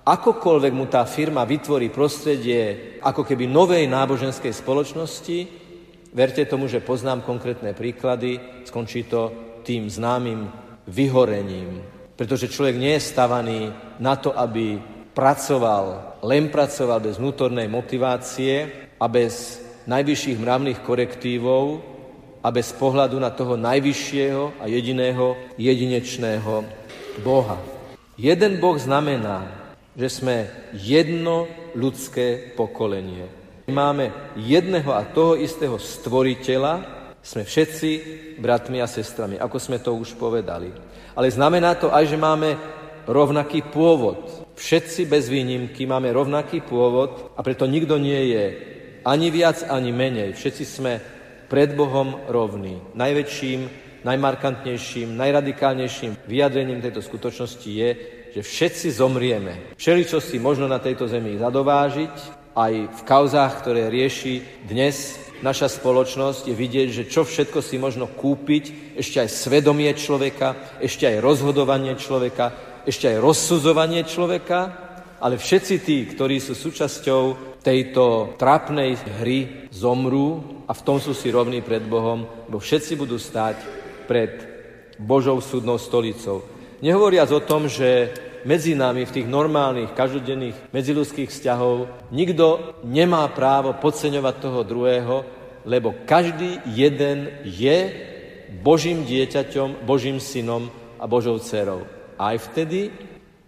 akokoľvek 0.05 0.73
mu 0.75 0.85
tá 0.85 1.03
firma 1.09 1.47
vytvorí 1.47 1.89
prostredie 1.89 2.97
ako 3.01 3.25
keby 3.25 3.49
novej 3.49 3.89
náboženskej 3.89 4.53
spoločnosti, 4.53 5.63
Verte 6.13 6.45
tomu, 6.45 6.69
že 6.69 6.85
poznám 6.85 7.25
konkrétne 7.25 7.73
príklady, 7.73 8.37
skončí 8.69 9.09
to 9.09 9.33
tým 9.65 9.89
známym 9.89 10.45
vyhorením. 10.85 11.81
Pretože 12.13 12.51
človek 12.51 12.77
nie 12.77 12.93
je 12.97 13.07
stavaný 13.09 13.61
na 13.97 14.13
to, 14.13 14.33
aby 14.33 14.77
pracoval, 15.13 16.17
len 16.25 16.49
pracoval 16.49 17.01
bez 17.01 17.17
vnútornej 17.17 17.69
motivácie 17.69 18.69
a 18.97 19.05
bez 19.09 19.61
najvyšších 19.85 20.37
mravných 20.37 20.79
korektívov 20.81 21.81
a 22.43 22.47
bez 22.51 22.75
pohľadu 22.75 23.17
na 23.17 23.31
toho 23.31 23.55
najvyššieho 23.55 24.61
a 24.61 24.65
jediného, 24.67 25.37
jedinečného 25.55 26.65
Boha. 27.21 27.57
Jeden 28.17 28.61
Boh 28.61 28.77
znamená, 28.77 29.47
že 29.93 30.09
sme 30.09 30.49
jedno 30.73 31.49
ľudské 31.73 32.53
pokolenie. 32.53 33.29
Máme 33.69 34.11
jedného 34.35 34.91
a 34.91 35.07
toho 35.07 35.39
istého 35.39 35.79
stvoriteľa, 35.79 37.02
sme 37.23 37.47
všetci 37.47 37.89
bratmi 38.43 38.83
a 38.83 38.87
sestrami, 38.87 39.39
ako 39.39 39.57
sme 39.57 39.79
to 39.79 39.95
už 39.95 40.19
povedali. 40.19 40.75
Ale 41.15 41.31
znamená 41.31 41.79
to 41.79 41.87
aj, 41.87 42.11
že 42.11 42.19
máme 42.19 42.59
rovnaký 43.07 43.63
pôvod. 43.71 44.51
Všetci 44.59 45.07
bez 45.07 45.31
výnimky 45.31 45.87
máme 45.87 46.11
rovnaký 46.11 46.61
pôvod 46.61 47.31
a 47.33 47.39
preto 47.39 47.63
nikto 47.63 47.95
nie 47.95 48.35
je 48.35 48.45
ani 49.07 49.31
viac, 49.31 49.63
ani 49.71 49.95
menej. 49.95 50.35
Všetci 50.35 50.63
sme 50.67 50.99
pred 51.47 51.71
Bohom 51.75 52.27
rovní. 52.27 52.79
Najväčším, 52.95 53.59
najmarkantnejším, 54.03 55.15
najradikálnejším 55.15 56.27
vyjadrením 56.27 56.83
tejto 56.83 56.99
skutočnosti 56.99 57.69
je, 57.71 57.89
že 58.33 58.41
všetci 58.41 58.87
zomrieme. 58.99 59.77
Všeli, 59.79 60.03
čo 60.03 60.19
si 60.19 60.41
možno 60.41 60.65
na 60.65 60.81
tejto 60.81 61.07
zemi 61.07 61.39
zadovážiť, 61.39 62.43
aj 62.53 62.73
v 62.89 63.01
kauzách, 63.05 63.53
ktoré 63.65 63.89
rieši 63.89 64.65
dnes 64.69 65.17
naša 65.43 65.67
spoločnosť, 65.67 66.47
je 66.47 66.55
vidieť, 66.55 66.87
že 66.89 67.03
čo 67.11 67.27
všetko 67.27 67.59
si 67.59 67.75
možno 67.75 68.07
kúpiť, 68.07 68.95
ešte 68.95 69.19
aj 69.19 69.29
svedomie 69.29 69.91
človeka, 69.91 70.79
ešte 70.79 71.03
aj 71.03 71.19
rozhodovanie 71.19 71.99
človeka, 71.99 72.55
ešte 72.87 73.11
aj 73.11 73.17
rozsudzovanie 73.19 74.07
človeka, 74.07 74.59
ale 75.19 75.35
všetci 75.35 75.75
tí, 75.83 76.07
ktorí 76.07 76.39
sú 76.39 76.55
súčasťou 76.55 77.55
tejto 77.63 78.35
trápnej 78.39 78.95
hry, 79.23 79.67
zomrú 79.71 80.63
a 80.67 80.75
v 80.75 80.83
tom 80.83 80.99
sú 80.99 81.11
si 81.11 81.31
rovní 81.31 81.63
pred 81.63 81.83
Bohom, 81.83 82.27
bo 82.47 82.59
všetci 82.59 82.95
budú 82.99 83.19
stáť 83.19 83.55
pred 84.07 84.31
Božou 84.99 85.39
súdnou 85.39 85.79
stolicou. 85.79 86.43
Nehovoriac 86.83 87.31
o 87.31 87.39
tom, 87.39 87.71
že 87.71 88.11
medzi 88.43 88.75
nami 88.75 89.07
v 89.07 89.15
tých 89.19 89.27
normálnych, 89.27 89.95
každodenných 89.95 90.71
medziludských 90.75 91.31
vzťahov 91.31 92.09
nikto 92.11 92.77
nemá 92.83 93.27
právo 93.31 93.75
podceňovať 93.79 94.35
toho 94.39 94.59
druhého, 94.63 95.15
lebo 95.63 95.95
každý 96.03 96.59
jeden 96.67 97.31
je 97.47 97.91
Božím 98.61 99.07
dieťaťom, 99.07 99.87
Božím 99.87 100.19
synom 100.19 100.69
a 100.99 101.07
Božou 101.07 101.39
dcerou. 101.39 101.87
Aj 102.19 102.37
vtedy, 102.37 102.91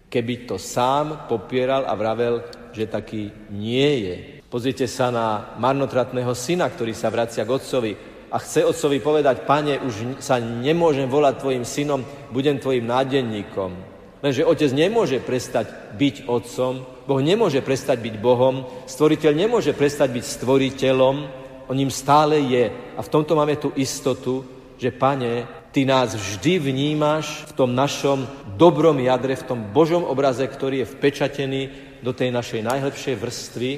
keby 0.08 0.48
to 0.48 0.56
sám 0.58 1.28
popieral 1.28 1.86
a 1.86 1.94
vravel, 1.94 2.42
že 2.72 2.90
taký 2.90 3.30
nie 3.52 3.90
je. 4.04 4.16
Pozrite 4.46 4.88
sa 4.88 5.12
na 5.12 5.56
marnotratného 5.60 6.32
syna, 6.32 6.68
ktorý 6.68 6.92
sa 6.96 7.12
vracia 7.12 7.44
k 7.44 7.54
otcovi 7.54 7.92
a 8.30 8.36
chce 8.42 8.66
otcovi 8.66 8.98
povedať, 9.00 9.46
pane, 9.46 9.78
už 9.80 10.20
sa 10.20 10.42
nemôžem 10.42 11.06
volať 11.06 11.34
tvojim 11.40 11.64
synom, 11.64 12.02
budem 12.34 12.58
tvojim 12.58 12.84
nádenníkom. 12.84 13.95
Lenže 14.26 14.42
otec 14.42 14.74
nemôže 14.74 15.22
prestať 15.22 15.94
byť 15.94 16.26
otcom, 16.26 16.82
Boh 17.06 17.22
nemôže 17.22 17.62
prestať 17.62 18.02
byť 18.02 18.14
Bohom, 18.18 18.66
stvoriteľ 18.90 19.30
nemôže 19.38 19.70
prestať 19.70 20.10
byť 20.18 20.24
stvoriteľom, 20.26 21.16
on 21.70 21.76
ním 21.78 21.94
stále 21.94 22.42
je. 22.42 22.66
A 22.98 23.00
v 23.06 23.12
tomto 23.14 23.38
máme 23.38 23.54
tú 23.54 23.70
istotu, 23.78 24.42
že 24.82 24.90
pane, 24.90 25.46
ty 25.70 25.86
nás 25.86 26.18
vždy 26.18 26.58
vnímaš 26.58 27.46
v 27.46 27.52
tom 27.54 27.70
našom 27.70 28.26
dobrom 28.58 28.98
jadre, 28.98 29.38
v 29.38 29.46
tom 29.46 29.62
Božom 29.70 30.02
obraze, 30.02 30.42
ktorý 30.42 30.82
je 30.82 30.90
vpečatený 30.98 31.62
do 32.02 32.10
tej 32.10 32.34
našej 32.34 32.66
najhlbšej 32.66 33.14
vrstvy, 33.22 33.70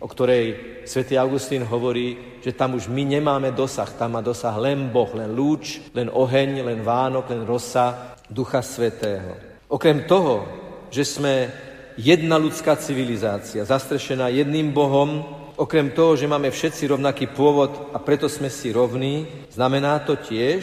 o 0.00 0.08
ktorej 0.08 0.44
svätý 0.88 1.20
Augustín 1.20 1.60
hovorí, 1.60 2.40
že 2.40 2.56
tam 2.56 2.80
už 2.80 2.88
my 2.88 3.20
nemáme 3.20 3.52
dosah, 3.52 3.92
tam 3.92 4.16
má 4.16 4.24
dosah 4.24 4.56
len 4.56 4.88
Boh, 4.88 5.12
len 5.12 5.28
lúč, 5.28 5.92
len 5.92 6.08
oheň, 6.08 6.64
len 6.64 6.80
Vánok, 6.80 7.28
len 7.28 7.44
rosa 7.44 8.16
Ducha 8.32 8.64
Svetého. 8.64 9.53
Okrem 9.74 10.06
toho, 10.06 10.46
že 10.94 11.02
sme 11.02 11.50
jedna 11.98 12.38
ľudská 12.38 12.78
civilizácia, 12.78 13.66
zastrešená 13.66 14.30
jedným 14.30 14.70
Bohom, 14.70 15.26
okrem 15.58 15.90
toho, 15.90 16.14
že 16.14 16.30
máme 16.30 16.54
všetci 16.54 16.94
rovnaký 16.94 17.26
pôvod 17.34 17.90
a 17.90 17.98
preto 17.98 18.30
sme 18.30 18.54
si 18.54 18.70
rovní, 18.70 19.26
znamená 19.50 19.98
to 20.06 20.14
tiež, 20.14 20.62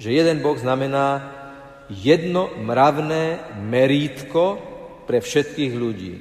že 0.00 0.08
jeden 0.08 0.40
Boh 0.40 0.56
znamená 0.56 1.28
jedno 1.92 2.48
mravné 2.56 3.52
merítko 3.68 4.56
pre 5.04 5.20
všetkých 5.20 5.72
ľudí. 5.76 6.14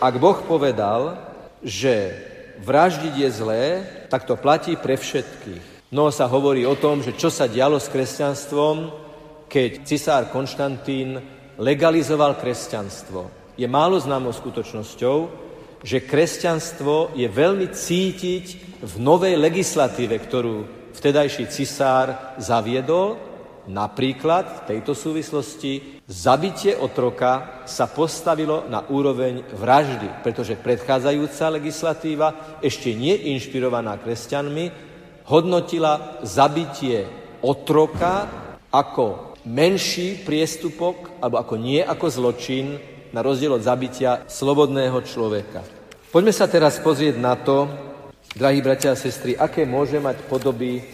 Ak 0.00 0.16
Boh 0.16 0.40
povedal, 0.40 1.20
že 1.60 2.16
vraždiť 2.64 3.12
je 3.12 3.28
zlé, 3.28 3.64
tak 4.08 4.24
to 4.24 4.40
platí 4.40 4.72
pre 4.80 4.96
všetkých. 4.96 5.92
No 5.92 6.08
sa 6.08 6.24
hovorí 6.32 6.64
o 6.64 6.80
tom, 6.80 7.04
že 7.04 7.12
čo 7.12 7.28
sa 7.28 7.44
dialo 7.44 7.76
s 7.76 7.92
kresťanstvom, 7.92 9.05
keď 9.46 9.86
cisár 9.86 10.28
Konštantín 10.28 11.18
legalizoval 11.56 12.36
kresťanstvo. 12.36 13.54
Je 13.56 13.64
málo 13.64 13.96
známou 13.96 14.34
skutočnosťou, 14.34 15.46
že 15.80 16.04
kresťanstvo 16.04 17.16
je 17.16 17.28
veľmi 17.30 17.72
cítiť 17.72 18.44
v 18.82 18.94
novej 19.00 19.38
legislatíve, 19.38 20.18
ktorú 20.18 20.56
vtedajší 20.92 21.48
cisár 21.48 22.36
zaviedol 22.36 23.26
Napríklad 23.66 24.62
v 24.62 24.64
tejto 24.70 24.94
súvislosti 24.94 25.98
zabitie 26.06 26.78
otroka 26.78 27.66
sa 27.66 27.90
postavilo 27.90 28.62
na 28.70 28.86
úroveň 28.86 29.42
vraždy, 29.58 30.22
pretože 30.22 30.54
predchádzajúca 30.54 31.50
legislatíva, 31.50 32.28
ešte 32.62 32.94
nie 32.94 33.34
inšpirovaná 33.34 33.98
kresťanmi, 33.98 34.64
hodnotila 35.26 36.22
zabitie 36.22 37.10
otroka 37.42 38.30
ako 38.70 39.25
menší 39.46 40.26
priestupok, 40.26 41.22
alebo 41.22 41.38
ako 41.38 41.54
nie 41.56 41.78
ako 41.80 42.06
zločin, 42.10 42.76
na 43.14 43.22
rozdiel 43.22 43.56
od 43.56 43.64
zabitia 43.64 44.26
slobodného 44.26 44.98
človeka. 45.06 45.62
Poďme 46.10 46.34
sa 46.34 46.50
teraz 46.50 46.76
pozrieť 46.82 47.16
na 47.16 47.38
to, 47.38 47.70
drahí 48.34 48.60
bratia 48.60 48.92
a 48.92 48.98
sestry, 48.98 49.38
aké 49.38 49.64
môže 49.64 49.96
mať 50.02 50.26
podoby 50.28 50.84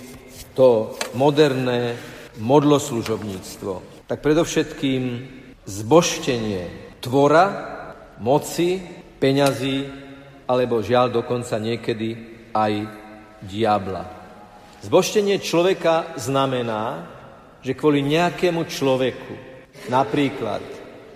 to 0.52 0.94
moderné 1.16 1.96
modloslužobníctvo. 2.38 4.06
Tak 4.06 4.20
predovšetkým 4.20 5.02
zboštenie 5.64 6.94
tvora, 7.00 7.44
moci, 8.20 8.78
peňazí, 9.18 9.88
alebo 10.46 10.84
žiaľ 10.84 11.10
dokonca 11.10 11.56
niekedy 11.56 12.16
aj 12.52 12.72
diabla. 13.42 14.04
Zboštenie 14.84 15.38
človeka 15.40 16.14
znamená, 16.18 17.08
že 17.62 17.78
kvôli 17.78 18.02
nejakému 18.02 18.66
človeku, 18.66 19.34
napríklad, 19.86 20.62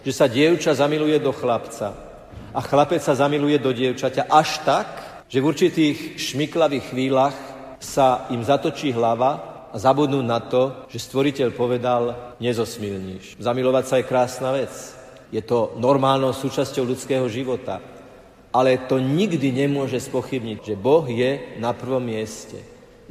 že 0.07 0.13
sa 0.15 0.31
dievča 0.31 0.79
zamiluje 0.79 1.19
do 1.19 1.35
chlapca 1.35 1.93
a 2.55 2.61
chlapec 2.63 3.03
sa 3.03 3.19
zamiluje 3.19 3.59
do 3.59 3.75
dievčaťa 3.75 4.31
až 4.31 4.63
tak, 4.63 4.87
že 5.27 5.43
v 5.43 5.49
určitých 5.51 5.99
šmiklavých 6.17 6.95
chvíľach 6.95 7.37
sa 7.83 8.31
im 8.31 8.41
zatočí 8.41 8.95
hlava 8.95 9.67
a 9.75 9.77
zabudnú 9.77 10.23
na 10.23 10.39
to, 10.41 10.87
že 10.89 11.03
stvoriteľ 11.05 11.53
povedal, 11.53 12.33
nezosmilníš. 12.41 13.37
Zamilovať 13.43 13.85
sa 13.85 13.95
je 13.99 14.09
krásna 14.09 14.55
vec. 14.55 14.73
Je 15.35 15.43
to 15.43 15.75
normálnou 15.77 16.31
súčasťou 16.31 16.87
ľudského 16.87 17.27
života. 17.27 17.83
Ale 18.55 18.81
to 18.89 19.03
nikdy 19.03 19.53
nemôže 19.53 20.01
spochybniť, 20.09 20.59
že 20.65 20.81
Boh 20.81 21.05
je 21.05 21.61
na 21.61 21.77
prvom 21.77 22.01
mieste. 22.01 22.57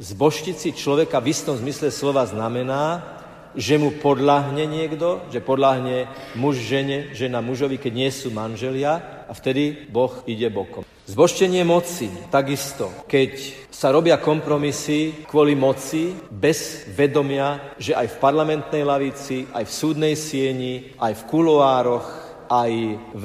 Zboštiť 0.02 0.56
si 0.58 0.70
človeka 0.74 1.22
v 1.22 1.30
istom 1.30 1.54
zmysle 1.54 1.94
slova 1.94 2.26
znamená, 2.26 3.15
že 3.56 3.80
mu 3.80 3.96
podľahne 3.96 4.68
niekto, 4.68 5.24
že 5.32 5.40
podľahne 5.40 6.06
muž 6.36 6.60
žene, 6.60 7.16
žena 7.16 7.40
mužovi, 7.40 7.80
keď 7.80 7.92
nie 7.96 8.10
sú 8.12 8.28
manželia 8.30 9.24
a 9.26 9.32
vtedy 9.32 9.88
Boh 9.88 10.12
ide 10.28 10.52
bokom. 10.52 10.84
Zboštenie 11.06 11.62
moci, 11.64 12.10
takisto, 12.28 12.90
keď 13.06 13.32
sa 13.70 13.94
robia 13.94 14.18
kompromisy 14.18 15.24
kvôli 15.24 15.54
moci, 15.54 16.12
bez 16.28 16.84
vedomia, 16.92 17.74
že 17.78 17.94
aj 17.94 18.16
v 18.16 18.20
parlamentnej 18.20 18.82
lavici, 18.82 19.46
aj 19.54 19.64
v 19.64 19.76
súdnej 19.76 20.14
sieni, 20.18 20.92
aj 20.98 21.14
v 21.14 21.26
kuloároch, 21.30 22.06
aj 22.50 22.72
v 23.14 23.24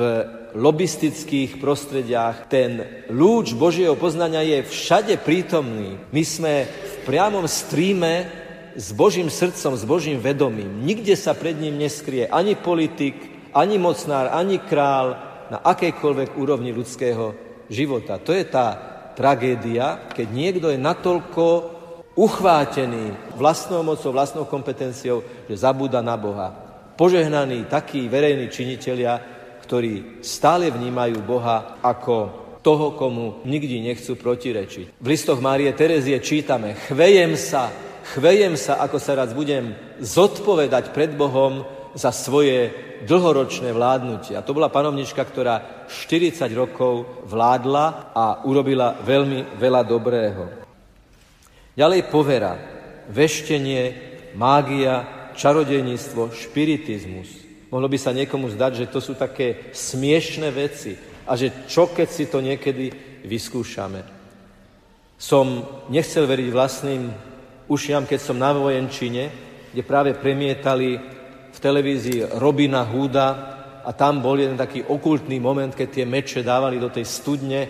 lobistických 0.56 1.58
prostrediach, 1.64 2.52
ten 2.52 3.06
lúč 3.10 3.56
Božieho 3.56 3.96
poznania 3.96 4.44
je 4.44 4.68
všade 4.68 5.16
prítomný. 5.24 5.96
My 6.12 6.24
sme 6.28 6.54
v 6.68 6.96
priamom 7.08 7.48
stríme 7.48 8.41
s 8.76 8.92
Božím 8.96 9.30
srdcom, 9.30 9.76
s 9.76 9.84
Božím 9.84 10.20
vedomím. 10.20 10.84
Nikde 10.86 11.16
sa 11.20 11.36
pred 11.36 11.58
ním 11.58 11.80
neskrie 11.80 12.28
ani 12.28 12.56
politik, 12.56 13.16
ani 13.52 13.76
mocnár, 13.78 14.32
ani 14.32 14.60
král 14.64 15.16
na 15.52 15.60
akejkoľvek 15.60 16.40
úrovni 16.40 16.72
ľudského 16.72 17.36
života. 17.68 18.20
To 18.24 18.32
je 18.32 18.48
tá 18.48 18.68
tragédia, 19.16 20.08
keď 20.12 20.28
niekto 20.32 20.68
je 20.72 20.80
natoľko 20.80 21.44
uchvátený 22.16 23.36
vlastnou 23.36 23.84
mocou, 23.84 24.12
vlastnou 24.12 24.48
kompetenciou, 24.48 25.24
že 25.48 25.56
zabúda 25.56 26.00
na 26.04 26.16
Boha. 26.16 26.52
Požehnaní 26.96 27.68
takí 27.68 28.08
verejní 28.08 28.52
činitelia, 28.52 29.20
ktorí 29.64 30.24
stále 30.24 30.72
vnímajú 30.72 31.24
Boha 31.24 31.80
ako 31.80 32.16
toho, 32.62 32.94
komu 32.94 33.42
nikdy 33.48 33.82
nechcú 33.82 34.16
protirečiť. 34.16 35.02
V 35.02 35.08
listoch 35.08 35.42
Márie 35.42 35.72
Terezie 35.74 36.22
čítame, 36.22 36.78
chvejem 36.88 37.34
sa, 37.34 37.74
chvejem 38.04 38.58
sa, 38.58 38.82
ako 38.82 38.98
sa 38.98 39.18
raz 39.18 39.34
budem 39.34 39.78
zodpovedať 40.02 40.94
pred 40.96 41.14
Bohom 41.14 41.66
za 41.94 42.12
svoje 42.16 42.72
dlhoročné 43.04 43.74
vládnutie. 43.74 44.38
A 44.38 44.46
to 44.46 44.56
bola 44.56 44.72
panovnička, 44.72 45.26
ktorá 45.26 45.86
40 45.90 46.48
rokov 46.54 47.26
vládla 47.28 48.14
a 48.16 48.26
urobila 48.48 48.96
veľmi 49.02 49.58
veľa 49.58 49.82
dobrého. 49.84 50.44
Ďalej 51.76 52.02
povera, 52.12 52.54
veštenie, 53.10 53.82
mágia, 54.36 55.32
čarodejníctvo, 55.36 56.32
špiritizmus. 56.36 57.30
Mohlo 57.72 57.88
by 57.88 57.98
sa 57.98 58.12
niekomu 58.12 58.52
zdať, 58.52 58.72
že 58.84 58.92
to 58.92 59.00
sú 59.00 59.16
také 59.16 59.72
smiešné 59.72 60.52
veci 60.52 61.00
a 61.24 61.40
že 61.40 61.68
čo 61.72 61.88
keď 61.88 62.08
si 62.12 62.28
to 62.28 62.44
niekedy 62.44 62.92
vyskúšame. 63.24 64.04
Som 65.16 65.64
nechcel 65.88 66.28
veriť 66.28 66.50
vlastným 66.52 67.31
ušiam, 67.72 68.04
keď 68.04 68.20
som 68.20 68.36
na 68.36 68.52
vojenčine, 68.52 69.32
kde 69.72 69.82
práve 69.88 70.12
premietali 70.20 71.00
v 71.52 71.58
televízii 71.60 72.36
Robina 72.36 72.84
Hooda 72.84 73.28
a 73.88 73.96
tam 73.96 74.20
bol 74.20 74.36
jeden 74.36 74.60
taký 74.60 74.84
okultný 74.84 75.40
moment, 75.40 75.72
keď 75.72 75.88
tie 75.88 76.06
meče 76.06 76.44
dávali 76.44 76.76
do 76.84 76.92
tej 76.92 77.08
studne 77.08 77.62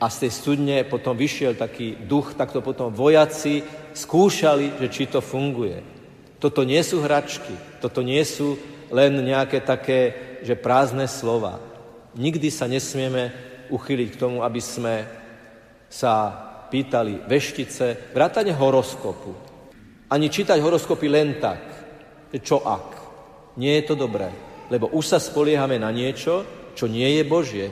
a 0.00 0.08
z 0.08 0.26
tej 0.26 0.32
studne 0.32 0.76
potom 0.88 1.12
vyšiel 1.12 1.60
taký 1.60 2.00
duch, 2.08 2.32
tak 2.32 2.56
to 2.56 2.64
potom 2.64 2.88
vojaci 2.88 3.60
skúšali, 3.92 4.80
že 4.80 4.88
či 4.88 5.04
to 5.12 5.20
funguje. 5.20 5.84
Toto 6.40 6.64
nie 6.64 6.80
sú 6.80 7.04
hračky, 7.04 7.52
toto 7.84 8.00
nie 8.00 8.24
sú 8.24 8.56
len 8.88 9.12
nejaké 9.20 9.60
také, 9.60 10.00
že 10.40 10.56
prázdne 10.56 11.04
slova. 11.04 11.60
Nikdy 12.16 12.48
sa 12.48 12.64
nesmieme 12.64 13.28
uchyliť 13.68 14.08
k 14.16 14.20
tomu, 14.20 14.40
aby 14.40 14.58
sme 14.58 15.04
sa 15.92 16.32
pýtali 16.72 17.28
veštice, 17.28 18.14
vrátane 18.16 18.56
horoskopu. 18.56 19.49
Ani 20.10 20.26
čítať 20.26 20.58
horoskopy 20.58 21.06
len 21.06 21.38
tak, 21.38 21.62
čo 22.42 22.66
ak. 22.66 22.98
Nie 23.54 23.78
je 23.78 23.94
to 23.94 23.94
dobré, 23.94 24.30
lebo 24.66 24.90
už 24.90 25.06
sa 25.06 25.18
spoliehame 25.22 25.78
na 25.78 25.94
niečo, 25.94 26.42
čo 26.74 26.90
nie 26.90 27.18
je 27.18 27.22
Božie. 27.26 27.66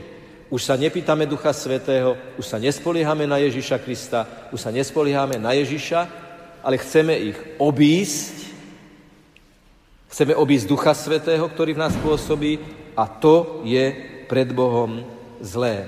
Už 0.49 0.65
sa 0.65 0.81
nepýtame 0.81 1.29
Ducha 1.29 1.53
Svetého, 1.53 2.17
už 2.41 2.47
sa 2.47 2.57
nespoliehame 2.57 3.29
na 3.29 3.37
Ježiša 3.43 3.79
Krista, 3.85 4.49
už 4.55 4.59
sa 4.65 4.71
nespoliehame 4.73 5.37
na 5.37 5.53
Ježiša, 5.53 6.01
ale 6.65 6.81
chceme 6.81 7.15
ich 7.15 7.39
obísť, 7.61 8.35
chceme 10.09 10.33
obísť 10.35 10.67
Ducha 10.67 10.97
Svetého, 10.97 11.45
ktorý 11.47 11.77
v 11.77 11.83
nás 11.85 11.95
pôsobí 12.01 12.59
a 12.97 13.07
to 13.07 13.63
je 13.63 13.93
pred 14.27 14.51
Bohom 14.51 15.05
zlé. 15.39 15.87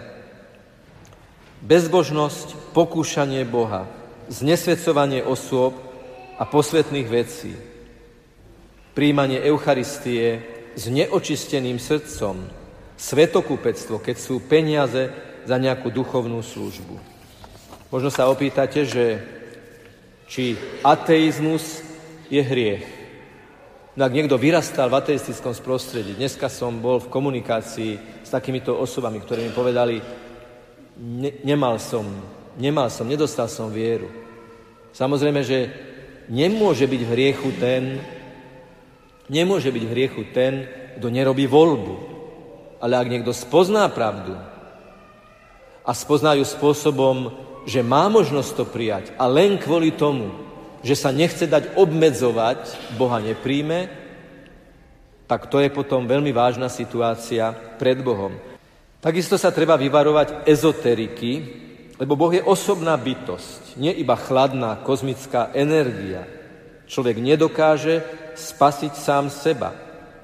Bezbožnosť, 1.61 2.73
pokúšanie 2.73 3.45
Boha, 3.49 3.89
znesvedcovanie 4.31 5.25
osôb 5.25 5.90
a 6.41 6.49
posvetných 6.49 7.09
vecí– 7.13 7.53
príjmanie 8.95 9.41
Eucharistie 9.47 10.43
s 10.75 10.91
neočisteným 10.91 11.79
srdcom, 11.79 12.37
svetokúpectvo, 13.01 14.03
keď 14.03 14.17
sú 14.19 14.45
peniaze 14.45 15.09
za 15.47 15.57
nejakú 15.57 15.89
duchovnú 15.89 16.43
službu. 16.45 17.01
Možno 17.91 18.11
sa 18.13 18.29
opýtate, 18.29 18.85
že 18.87 19.25
či 20.29 20.55
ateizmus 20.85 21.83
je 22.31 22.45
hriech. 22.45 22.87
No 23.99 24.07
ak 24.07 24.15
niekto 24.15 24.39
vyrastal 24.39 24.87
v 24.87 25.01
ateistickom 25.03 25.51
prostredí, 25.59 26.15
dneska 26.15 26.47
som 26.47 26.79
bol 26.79 27.03
v 27.03 27.11
komunikácii 27.11 28.23
s 28.23 28.31
takýmito 28.31 28.79
osobami, 28.79 29.19
ktoré 29.19 29.43
mi 29.43 29.51
povedali, 29.51 29.99
ne, 31.01 31.31
nemal 31.43 31.83
som, 31.83 32.07
nemal 32.55 32.87
som, 32.93 33.11
nedostal 33.11 33.51
som 33.51 33.73
vieru. 33.73 34.07
Samozrejme, 34.95 35.43
že 35.43 35.59
nemôže 36.31 36.87
byť 36.87 37.03
v 37.03 37.13
hriechu 37.13 37.51
ten, 37.59 37.99
Nemôže 39.31 39.71
byť 39.71 39.85
v 39.87 39.93
hriechu 39.95 40.23
ten, 40.35 40.67
kto 40.99 41.07
nerobí 41.07 41.47
voľbu. 41.47 41.95
Ale 42.83 42.99
ak 42.99 43.07
niekto 43.07 43.31
spozná 43.31 43.87
pravdu 43.87 44.35
a 45.87 45.95
spozná 45.95 46.35
ju 46.35 46.43
spôsobom, 46.43 47.31
že 47.63 47.87
má 47.87 48.11
možnosť 48.11 48.51
to 48.59 48.65
prijať 48.67 49.15
a 49.15 49.31
len 49.31 49.55
kvôli 49.55 49.95
tomu, 49.95 50.35
že 50.83 50.99
sa 50.99 51.15
nechce 51.15 51.47
dať 51.47 51.79
obmedzovať, 51.79 52.91
Boha 52.99 53.23
nepríjme, 53.23 53.87
tak 55.31 55.47
to 55.47 55.63
je 55.63 55.71
potom 55.71 56.11
veľmi 56.11 56.35
vážna 56.35 56.67
situácia 56.67 57.55
pred 57.79 58.03
Bohom. 58.03 58.35
Takisto 58.99 59.39
sa 59.39 59.55
treba 59.55 59.79
vyvarovať 59.79 60.43
ezoteriky, 60.49 61.33
lebo 62.01 62.17
Boh 62.17 62.33
je 62.33 62.41
osobná 62.41 62.97
bytosť, 62.97 63.77
nie 63.77 63.93
iba 63.93 64.17
chladná 64.17 64.81
kozmická 64.81 65.53
energia. 65.53 66.25
Človek 66.89 67.21
nedokáže 67.21 68.01
spasiť 68.33 68.93
sám 68.97 69.29
seba. 69.29 69.77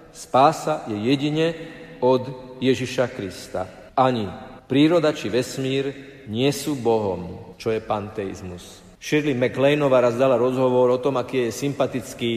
Spása 0.08 0.88
je 0.88 0.96
jedine 0.96 1.52
od 2.00 2.56
Ježiša 2.64 3.12
Krista. 3.12 3.92
Ani 3.92 4.24
príroda 4.64 5.12
či 5.12 5.28
vesmír 5.28 5.92
nie 6.32 6.48
sú 6.48 6.80
Bohom, 6.80 7.54
čo 7.60 7.68
je 7.68 7.84
panteizmus. 7.84 8.80
Shirley 8.96 9.36
MacLaineová 9.36 10.00
raz 10.00 10.16
dala 10.16 10.40
rozhovor 10.40 10.90
o 10.90 10.98
tom, 10.98 11.20
aký 11.20 11.46
je 11.46 11.60
sympatický 11.60 12.32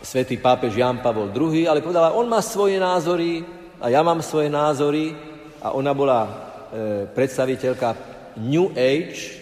svätý 0.00 0.40
pápež 0.40 0.78
Jan 0.78 1.02
Pavol 1.04 1.28
II, 1.34 1.68
ale 1.68 1.84
povedala, 1.84 2.16
on 2.16 2.24
má 2.30 2.40
svoje 2.40 2.80
názory 2.80 3.44
a 3.82 3.92
ja 3.92 4.00
mám 4.00 4.24
svoje 4.24 4.48
názory 4.48 5.12
a 5.60 5.76
ona 5.76 5.92
bola 5.92 6.20
e, 6.24 6.30
predstaviteľka 7.12 8.09
New 8.40 8.72
Age 8.72 9.36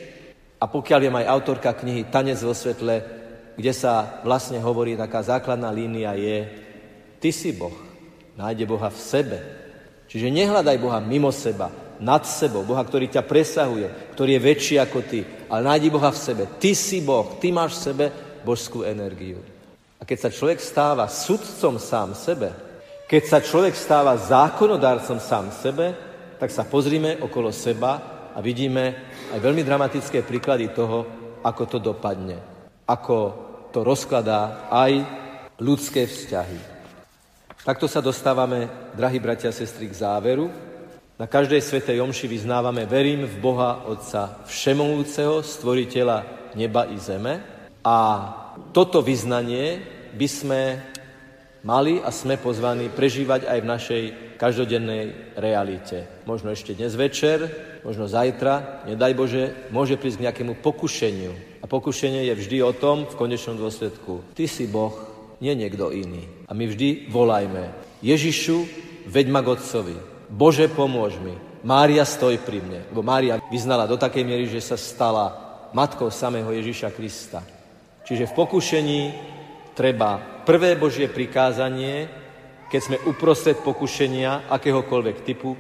a 0.59 0.67
pokiaľ 0.67 1.01
je 1.07 1.11
aj 1.23 1.31
autorka 1.31 1.71
knihy 1.71 2.11
Tanec 2.11 2.43
vo 2.43 2.51
svetle, 2.51 3.01
kde 3.55 3.73
sa 3.75 4.23
vlastne 4.27 4.59
hovorí, 4.59 4.99
taká 4.99 5.23
základná 5.23 5.71
línia 5.71 6.15
je, 6.19 6.39
ty 7.23 7.31
si 7.31 7.55
Boh, 7.55 7.75
nájde 8.35 8.67
Boha 8.67 8.91
v 8.91 8.99
sebe. 8.99 9.39
Čiže 10.11 10.35
nehľadaj 10.35 10.77
Boha 10.79 10.99
mimo 10.99 11.31
seba, 11.31 11.71
nad 11.99 12.23
sebou, 12.23 12.63
Boha, 12.63 12.87
ktorý 12.87 13.11
ťa 13.11 13.27
presahuje, 13.27 14.15
ktorý 14.15 14.39
je 14.39 14.45
väčší 14.47 14.77
ako 14.79 14.99
ty, 15.03 15.27
ale 15.51 15.67
nájdi 15.67 15.91
Boha 15.91 16.15
v 16.15 16.23
sebe. 16.23 16.47
Ty 16.59 16.71
si 16.75 17.03
Boh, 17.03 17.39
ty 17.43 17.51
máš 17.51 17.79
v 17.79 17.85
sebe 17.91 18.05
božskú 18.47 18.87
energiu. 18.87 19.43
A 19.99 20.07
keď 20.07 20.27
sa 20.27 20.31
človek 20.31 20.63
stáva 20.63 21.11
sudcom 21.11 21.75
sám 21.83 22.15
sebe, 22.15 22.55
keď 23.11 23.23
sa 23.27 23.39
človek 23.43 23.75
stáva 23.75 24.15
zákonodárcom 24.15 25.19
sám 25.19 25.51
sebe, 25.51 25.91
tak 26.39 26.55
sa 26.55 26.63
pozrime 26.63 27.19
okolo 27.19 27.51
seba 27.51 28.18
a 28.39 28.41
vidíme 28.41 28.95
aj 29.35 29.43
veľmi 29.43 29.67
dramatické 29.67 30.23
príklady 30.23 30.71
toho, 30.71 31.03
ako 31.43 31.63
to 31.67 31.79
dopadne. 31.83 32.39
Ako 32.87 33.19
to 33.75 33.83
rozkladá 33.83 34.71
aj 34.71 35.03
ľudské 35.59 36.07
vzťahy. 36.07 36.79
Takto 37.67 37.91
sa 37.91 37.99
dostávame, 37.99 38.95
drahí 38.95 39.19
bratia 39.19 39.51
a 39.51 39.59
sestry, 39.59 39.91
k 39.91 39.99
záveru 39.99 40.69
na 41.19 41.27
každej 41.27 41.59
svetej 41.59 41.99
omši 41.99 42.31
vyznávame 42.31 42.87
verím 42.87 43.27
v 43.27 43.43
Boha 43.43 43.83
Otca 43.91 44.39
Všemovúceho, 44.47 45.43
stvoriteľa 45.43 46.23
neba 46.55 46.87
i 46.87 46.95
zeme. 46.95 47.43
A 47.83 47.99
toto 48.71 49.03
vyznanie 49.03 49.83
by 50.15 50.29
sme 50.31 50.63
mali 51.67 51.99
a 51.99 52.15
sme 52.15 52.39
pozvaní 52.39 52.87
prežívať 52.95 53.51
aj 53.51 53.59
v 53.59 53.67
našej 53.67 54.05
každodennej 54.39 55.35
realite. 55.35 56.07
Možno 56.25 56.55
ešte 56.55 56.79
dnes 56.79 56.95
večer, 56.95 57.51
možno 57.83 58.07
zajtra, 58.07 58.87
nedaj 58.87 59.13
Bože, 59.19 59.45
môže 59.75 59.99
prísť 59.99 60.23
k 60.23 60.25
nejakému 60.31 60.55
pokušeniu. 60.63 61.61
A 61.61 61.67
pokušenie 61.67 62.31
je 62.31 62.39
vždy 62.39 62.59
o 62.63 62.71
tom, 62.71 63.11
v 63.11 63.19
konečnom 63.19 63.59
dôsledku, 63.59 64.23
ty 64.39 64.47
si 64.47 64.71
Boh, 64.71 64.95
nie 65.43 65.59
niekto 65.59 65.91
iný. 65.91 66.23
A 66.47 66.55
my 66.55 66.71
vždy 66.71 67.11
volajme, 67.11 67.75
Ježišu, 67.99 68.63
veď 69.11 69.27
ma 69.29 69.43
k 69.43 69.59
Otcovi, 69.59 69.97
Bože, 70.31 70.71
pomôž 70.71 71.19
mi. 71.19 71.35
Mária, 71.67 72.07
stoj 72.07 72.39
pri 72.39 72.63
mne. 72.63 72.81
Lebo 72.95 73.03
Mária 73.03 73.43
vyznala 73.51 73.91
do 73.91 73.99
takej 73.99 74.23
miery, 74.23 74.47
že 74.47 74.63
sa 74.63 74.79
stala 74.79 75.35
matkou 75.75 76.07
samého 76.13 76.49
Ježiša 76.55 76.95
Krista. 76.95 77.43
Čiže 78.07 78.31
v 78.31 78.37
pokušení 78.37 79.01
treba 79.75 80.17
prvé 80.47 80.79
Božie 80.79 81.11
prikázanie, 81.11 82.09
keď 82.69 82.81
sme 82.85 83.03
uprostred 83.09 83.59
pokušenia 83.65 84.53
akéhokoľvek 84.53 85.17
typu, 85.25 85.57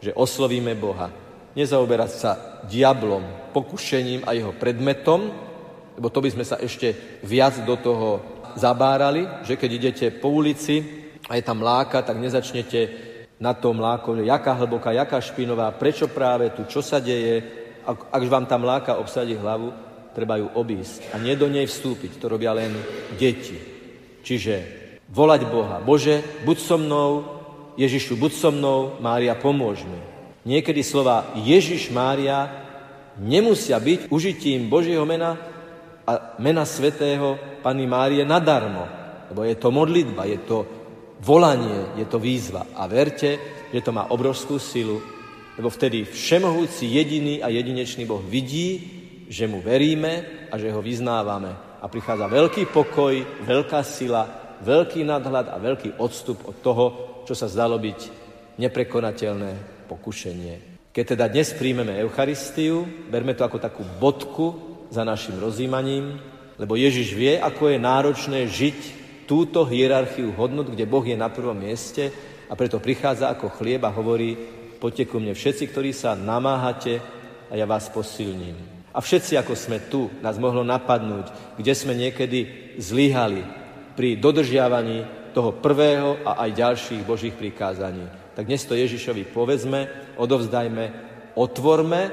že 0.00 0.12
oslovíme 0.12 0.76
Boha. 0.76 1.08
Nezaoberať 1.56 2.10
sa 2.12 2.30
diablom, 2.68 3.52
pokušením 3.56 4.28
a 4.28 4.36
jeho 4.36 4.52
predmetom, 4.54 5.32
lebo 5.96 6.08
to 6.08 6.20
by 6.22 6.30
sme 6.30 6.44
sa 6.46 6.60
ešte 6.60 7.20
viac 7.24 7.60
do 7.64 7.74
toho 7.80 8.08
zabárali, 8.54 9.26
že 9.44 9.56
keď 9.56 9.70
idete 9.72 10.06
po 10.14 10.30
ulici 10.30 10.84
a 11.28 11.36
je 11.36 11.42
tam 11.44 11.64
láka, 11.64 12.04
tak 12.04 12.16
nezačnete 12.16 13.08
na 13.40 13.56
tom 13.56 13.80
mláko, 13.80 14.16
že 14.16 14.28
jaká 14.28 14.52
hlboká, 14.52 14.92
jaká 14.92 15.16
špinová, 15.20 15.72
prečo 15.72 16.12
práve 16.12 16.52
tu, 16.52 16.68
čo 16.68 16.84
sa 16.84 17.00
deje. 17.00 17.40
Ak, 17.88 18.12
ak 18.12 18.22
vám 18.28 18.44
tam 18.44 18.68
mláka 18.68 19.00
obsadí 19.00 19.32
hlavu, 19.32 19.72
treba 20.12 20.36
ju 20.36 20.52
obísť 20.52 21.14
a 21.14 21.16
nie 21.16 21.32
do 21.38 21.48
nej 21.48 21.64
vstúpiť. 21.64 22.20
To 22.20 22.28
robia 22.28 22.52
len 22.52 22.76
deti. 23.16 23.56
Čiže 24.20 24.54
volať 25.10 25.44
Boha. 25.50 25.82
Bože, 25.82 26.22
buď 26.46 26.58
so 26.62 26.78
mnou, 26.78 27.10
Ježišu, 27.74 28.16
buď 28.16 28.32
so 28.32 28.50
mnou, 28.54 28.96
Mária, 29.02 29.34
pomôž 29.34 29.82
mi. 29.82 29.98
Niekedy 30.46 30.80
slova 30.80 31.34
Ježiš, 31.36 31.92
Mária 31.92 32.48
nemusia 33.20 33.76
byť 33.76 34.08
užitím 34.08 34.72
Božieho 34.72 35.04
mena 35.04 35.36
a 36.06 36.34
mena 36.40 36.64
svetého 36.64 37.36
Pany 37.60 37.84
Márie 37.84 38.24
nadarmo. 38.24 38.86
Lebo 39.30 39.44
je 39.46 39.54
to 39.54 39.68
modlitba, 39.70 40.26
je 40.26 40.38
to 40.42 40.58
volanie, 41.20 42.00
je 42.00 42.06
to 42.08 42.18
výzva. 42.18 42.66
A 42.74 42.88
verte, 42.88 43.38
že 43.70 43.84
to 43.84 43.92
má 43.92 44.08
obrovskú 44.10 44.58
silu, 44.58 44.98
lebo 45.54 45.68
vtedy 45.68 46.08
všemohúci 46.08 46.88
jediný 46.88 47.44
a 47.44 47.52
jedinečný 47.52 48.08
Boh 48.08 48.24
vidí, 48.24 48.98
že 49.30 49.46
mu 49.46 49.62
veríme 49.62 50.48
a 50.50 50.58
že 50.58 50.72
ho 50.72 50.82
vyznávame. 50.82 51.78
A 51.80 51.86
prichádza 51.86 52.26
veľký 52.26 52.72
pokoj, 52.74 53.14
veľká 53.46 53.80
sila, 53.86 54.26
veľký 54.60 55.04
nadhľad 55.04 55.52
a 55.52 55.56
veľký 55.56 55.96
odstup 56.00 56.44
od 56.44 56.56
toho, 56.60 56.84
čo 57.24 57.34
sa 57.36 57.48
zdalo 57.48 57.80
byť 57.80 58.00
neprekonateľné 58.60 59.84
pokušenie. 59.88 60.54
Keď 60.90 61.04
teda 61.16 61.30
dnes 61.30 61.54
príjmeme 61.54 61.96
Eucharistiu, 62.02 62.82
berme 63.08 63.32
to 63.32 63.46
ako 63.46 63.62
takú 63.62 63.82
bodku 64.02 64.46
za 64.90 65.06
našim 65.06 65.38
rozímaním, 65.38 66.18
lebo 66.58 66.74
Ježiš 66.76 67.14
vie, 67.14 67.38
ako 67.38 67.70
je 67.72 67.78
náročné 67.78 68.40
žiť 68.50 68.78
túto 69.24 69.62
hierarchiu 69.62 70.34
hodnot, 70.34 70.74
kde 70.74 70.90
Boh 70.90 71.06
je 71.06 71.14
na 71.14 71.30
prvom 71.30 71.54
mieste 71.54 72.10
a 72.50 72.58
preto 72.58 72.82
prichádza 72.82 73.30
ako 73.30 73.54
chlieb 73.54 73.86
a 73.86 73.94
hovorí, 73.94 74.34
poďte 74.82 75.06
ku 75.06 75.22
mne 75.22 75.38
všetci, 75.38 75.70
ktorí 75.70 75.94
sa 75.94 76.18
namáhate 76.18 76.98
a 77.46 77.54
ja 77.54 77.64
vás 77.64 77.86
posilním. 77.86 78.58
A 78.90 78.98
všetci, 78.98 79.38
ako 79.38 79.54
sme 79.54 79.78
tu, 79.86 80.10
nás 80.18 80.34
mohlo 80.42 80.66
napadnúť, 80.66 81.54
kde 81.54 81.72
sme 81.78 81.94
niekedy 81.94 82.74
zlyhali 82.82 83.59
pri 84.00 84.16
dodržiavaní 84.16 85.04
toho 85.36 85.60
prvého 85.60 86.24
a 86.24 86.40
aj 86.48 86.56
ďalších 86.56 87.04
Božích 87.04 87.36
prikázaní. 87.36 88.08
Tak 88.32 88.48
dnes 88.48 88.64
to 88.64 88.72
Ježišovi 88.72 89.28
povedzme, 89.28 89.92
odovzdajme, 90.16 90.84
otvorme 91.36 92.08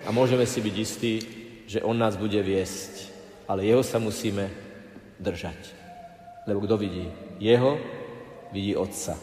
a 0.00 0.08
môžeme 0.16 0.48
si 0.48 0.64
byť 0.64 0.76
istí, 0.80 1.14
že 1.68 1.84
On 1.84 1.92
nás 1.92 2.16
bude 2.16 2.40
viesť. 2.40 3.12
Ale 3.52 3.68
Jeho 3.68 3.84
sa 3.84 4.00
musíme 4.00 4.48
držať. 5.20 5.60
Lebo 6.48 6.64
kto 6.64 6.80
vidí 6.80 7.04
jeho, 7.36 7.76
vidí 8.48 8.72
Otca. 8.72 9.20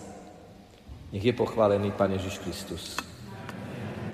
Nech 1.10 1.26
je 1.26 1.34
pochválený 1.34 1.97
Pán 1.97 2.13
Ježiš 2.13 2.38
Kristus. 2.45 2.93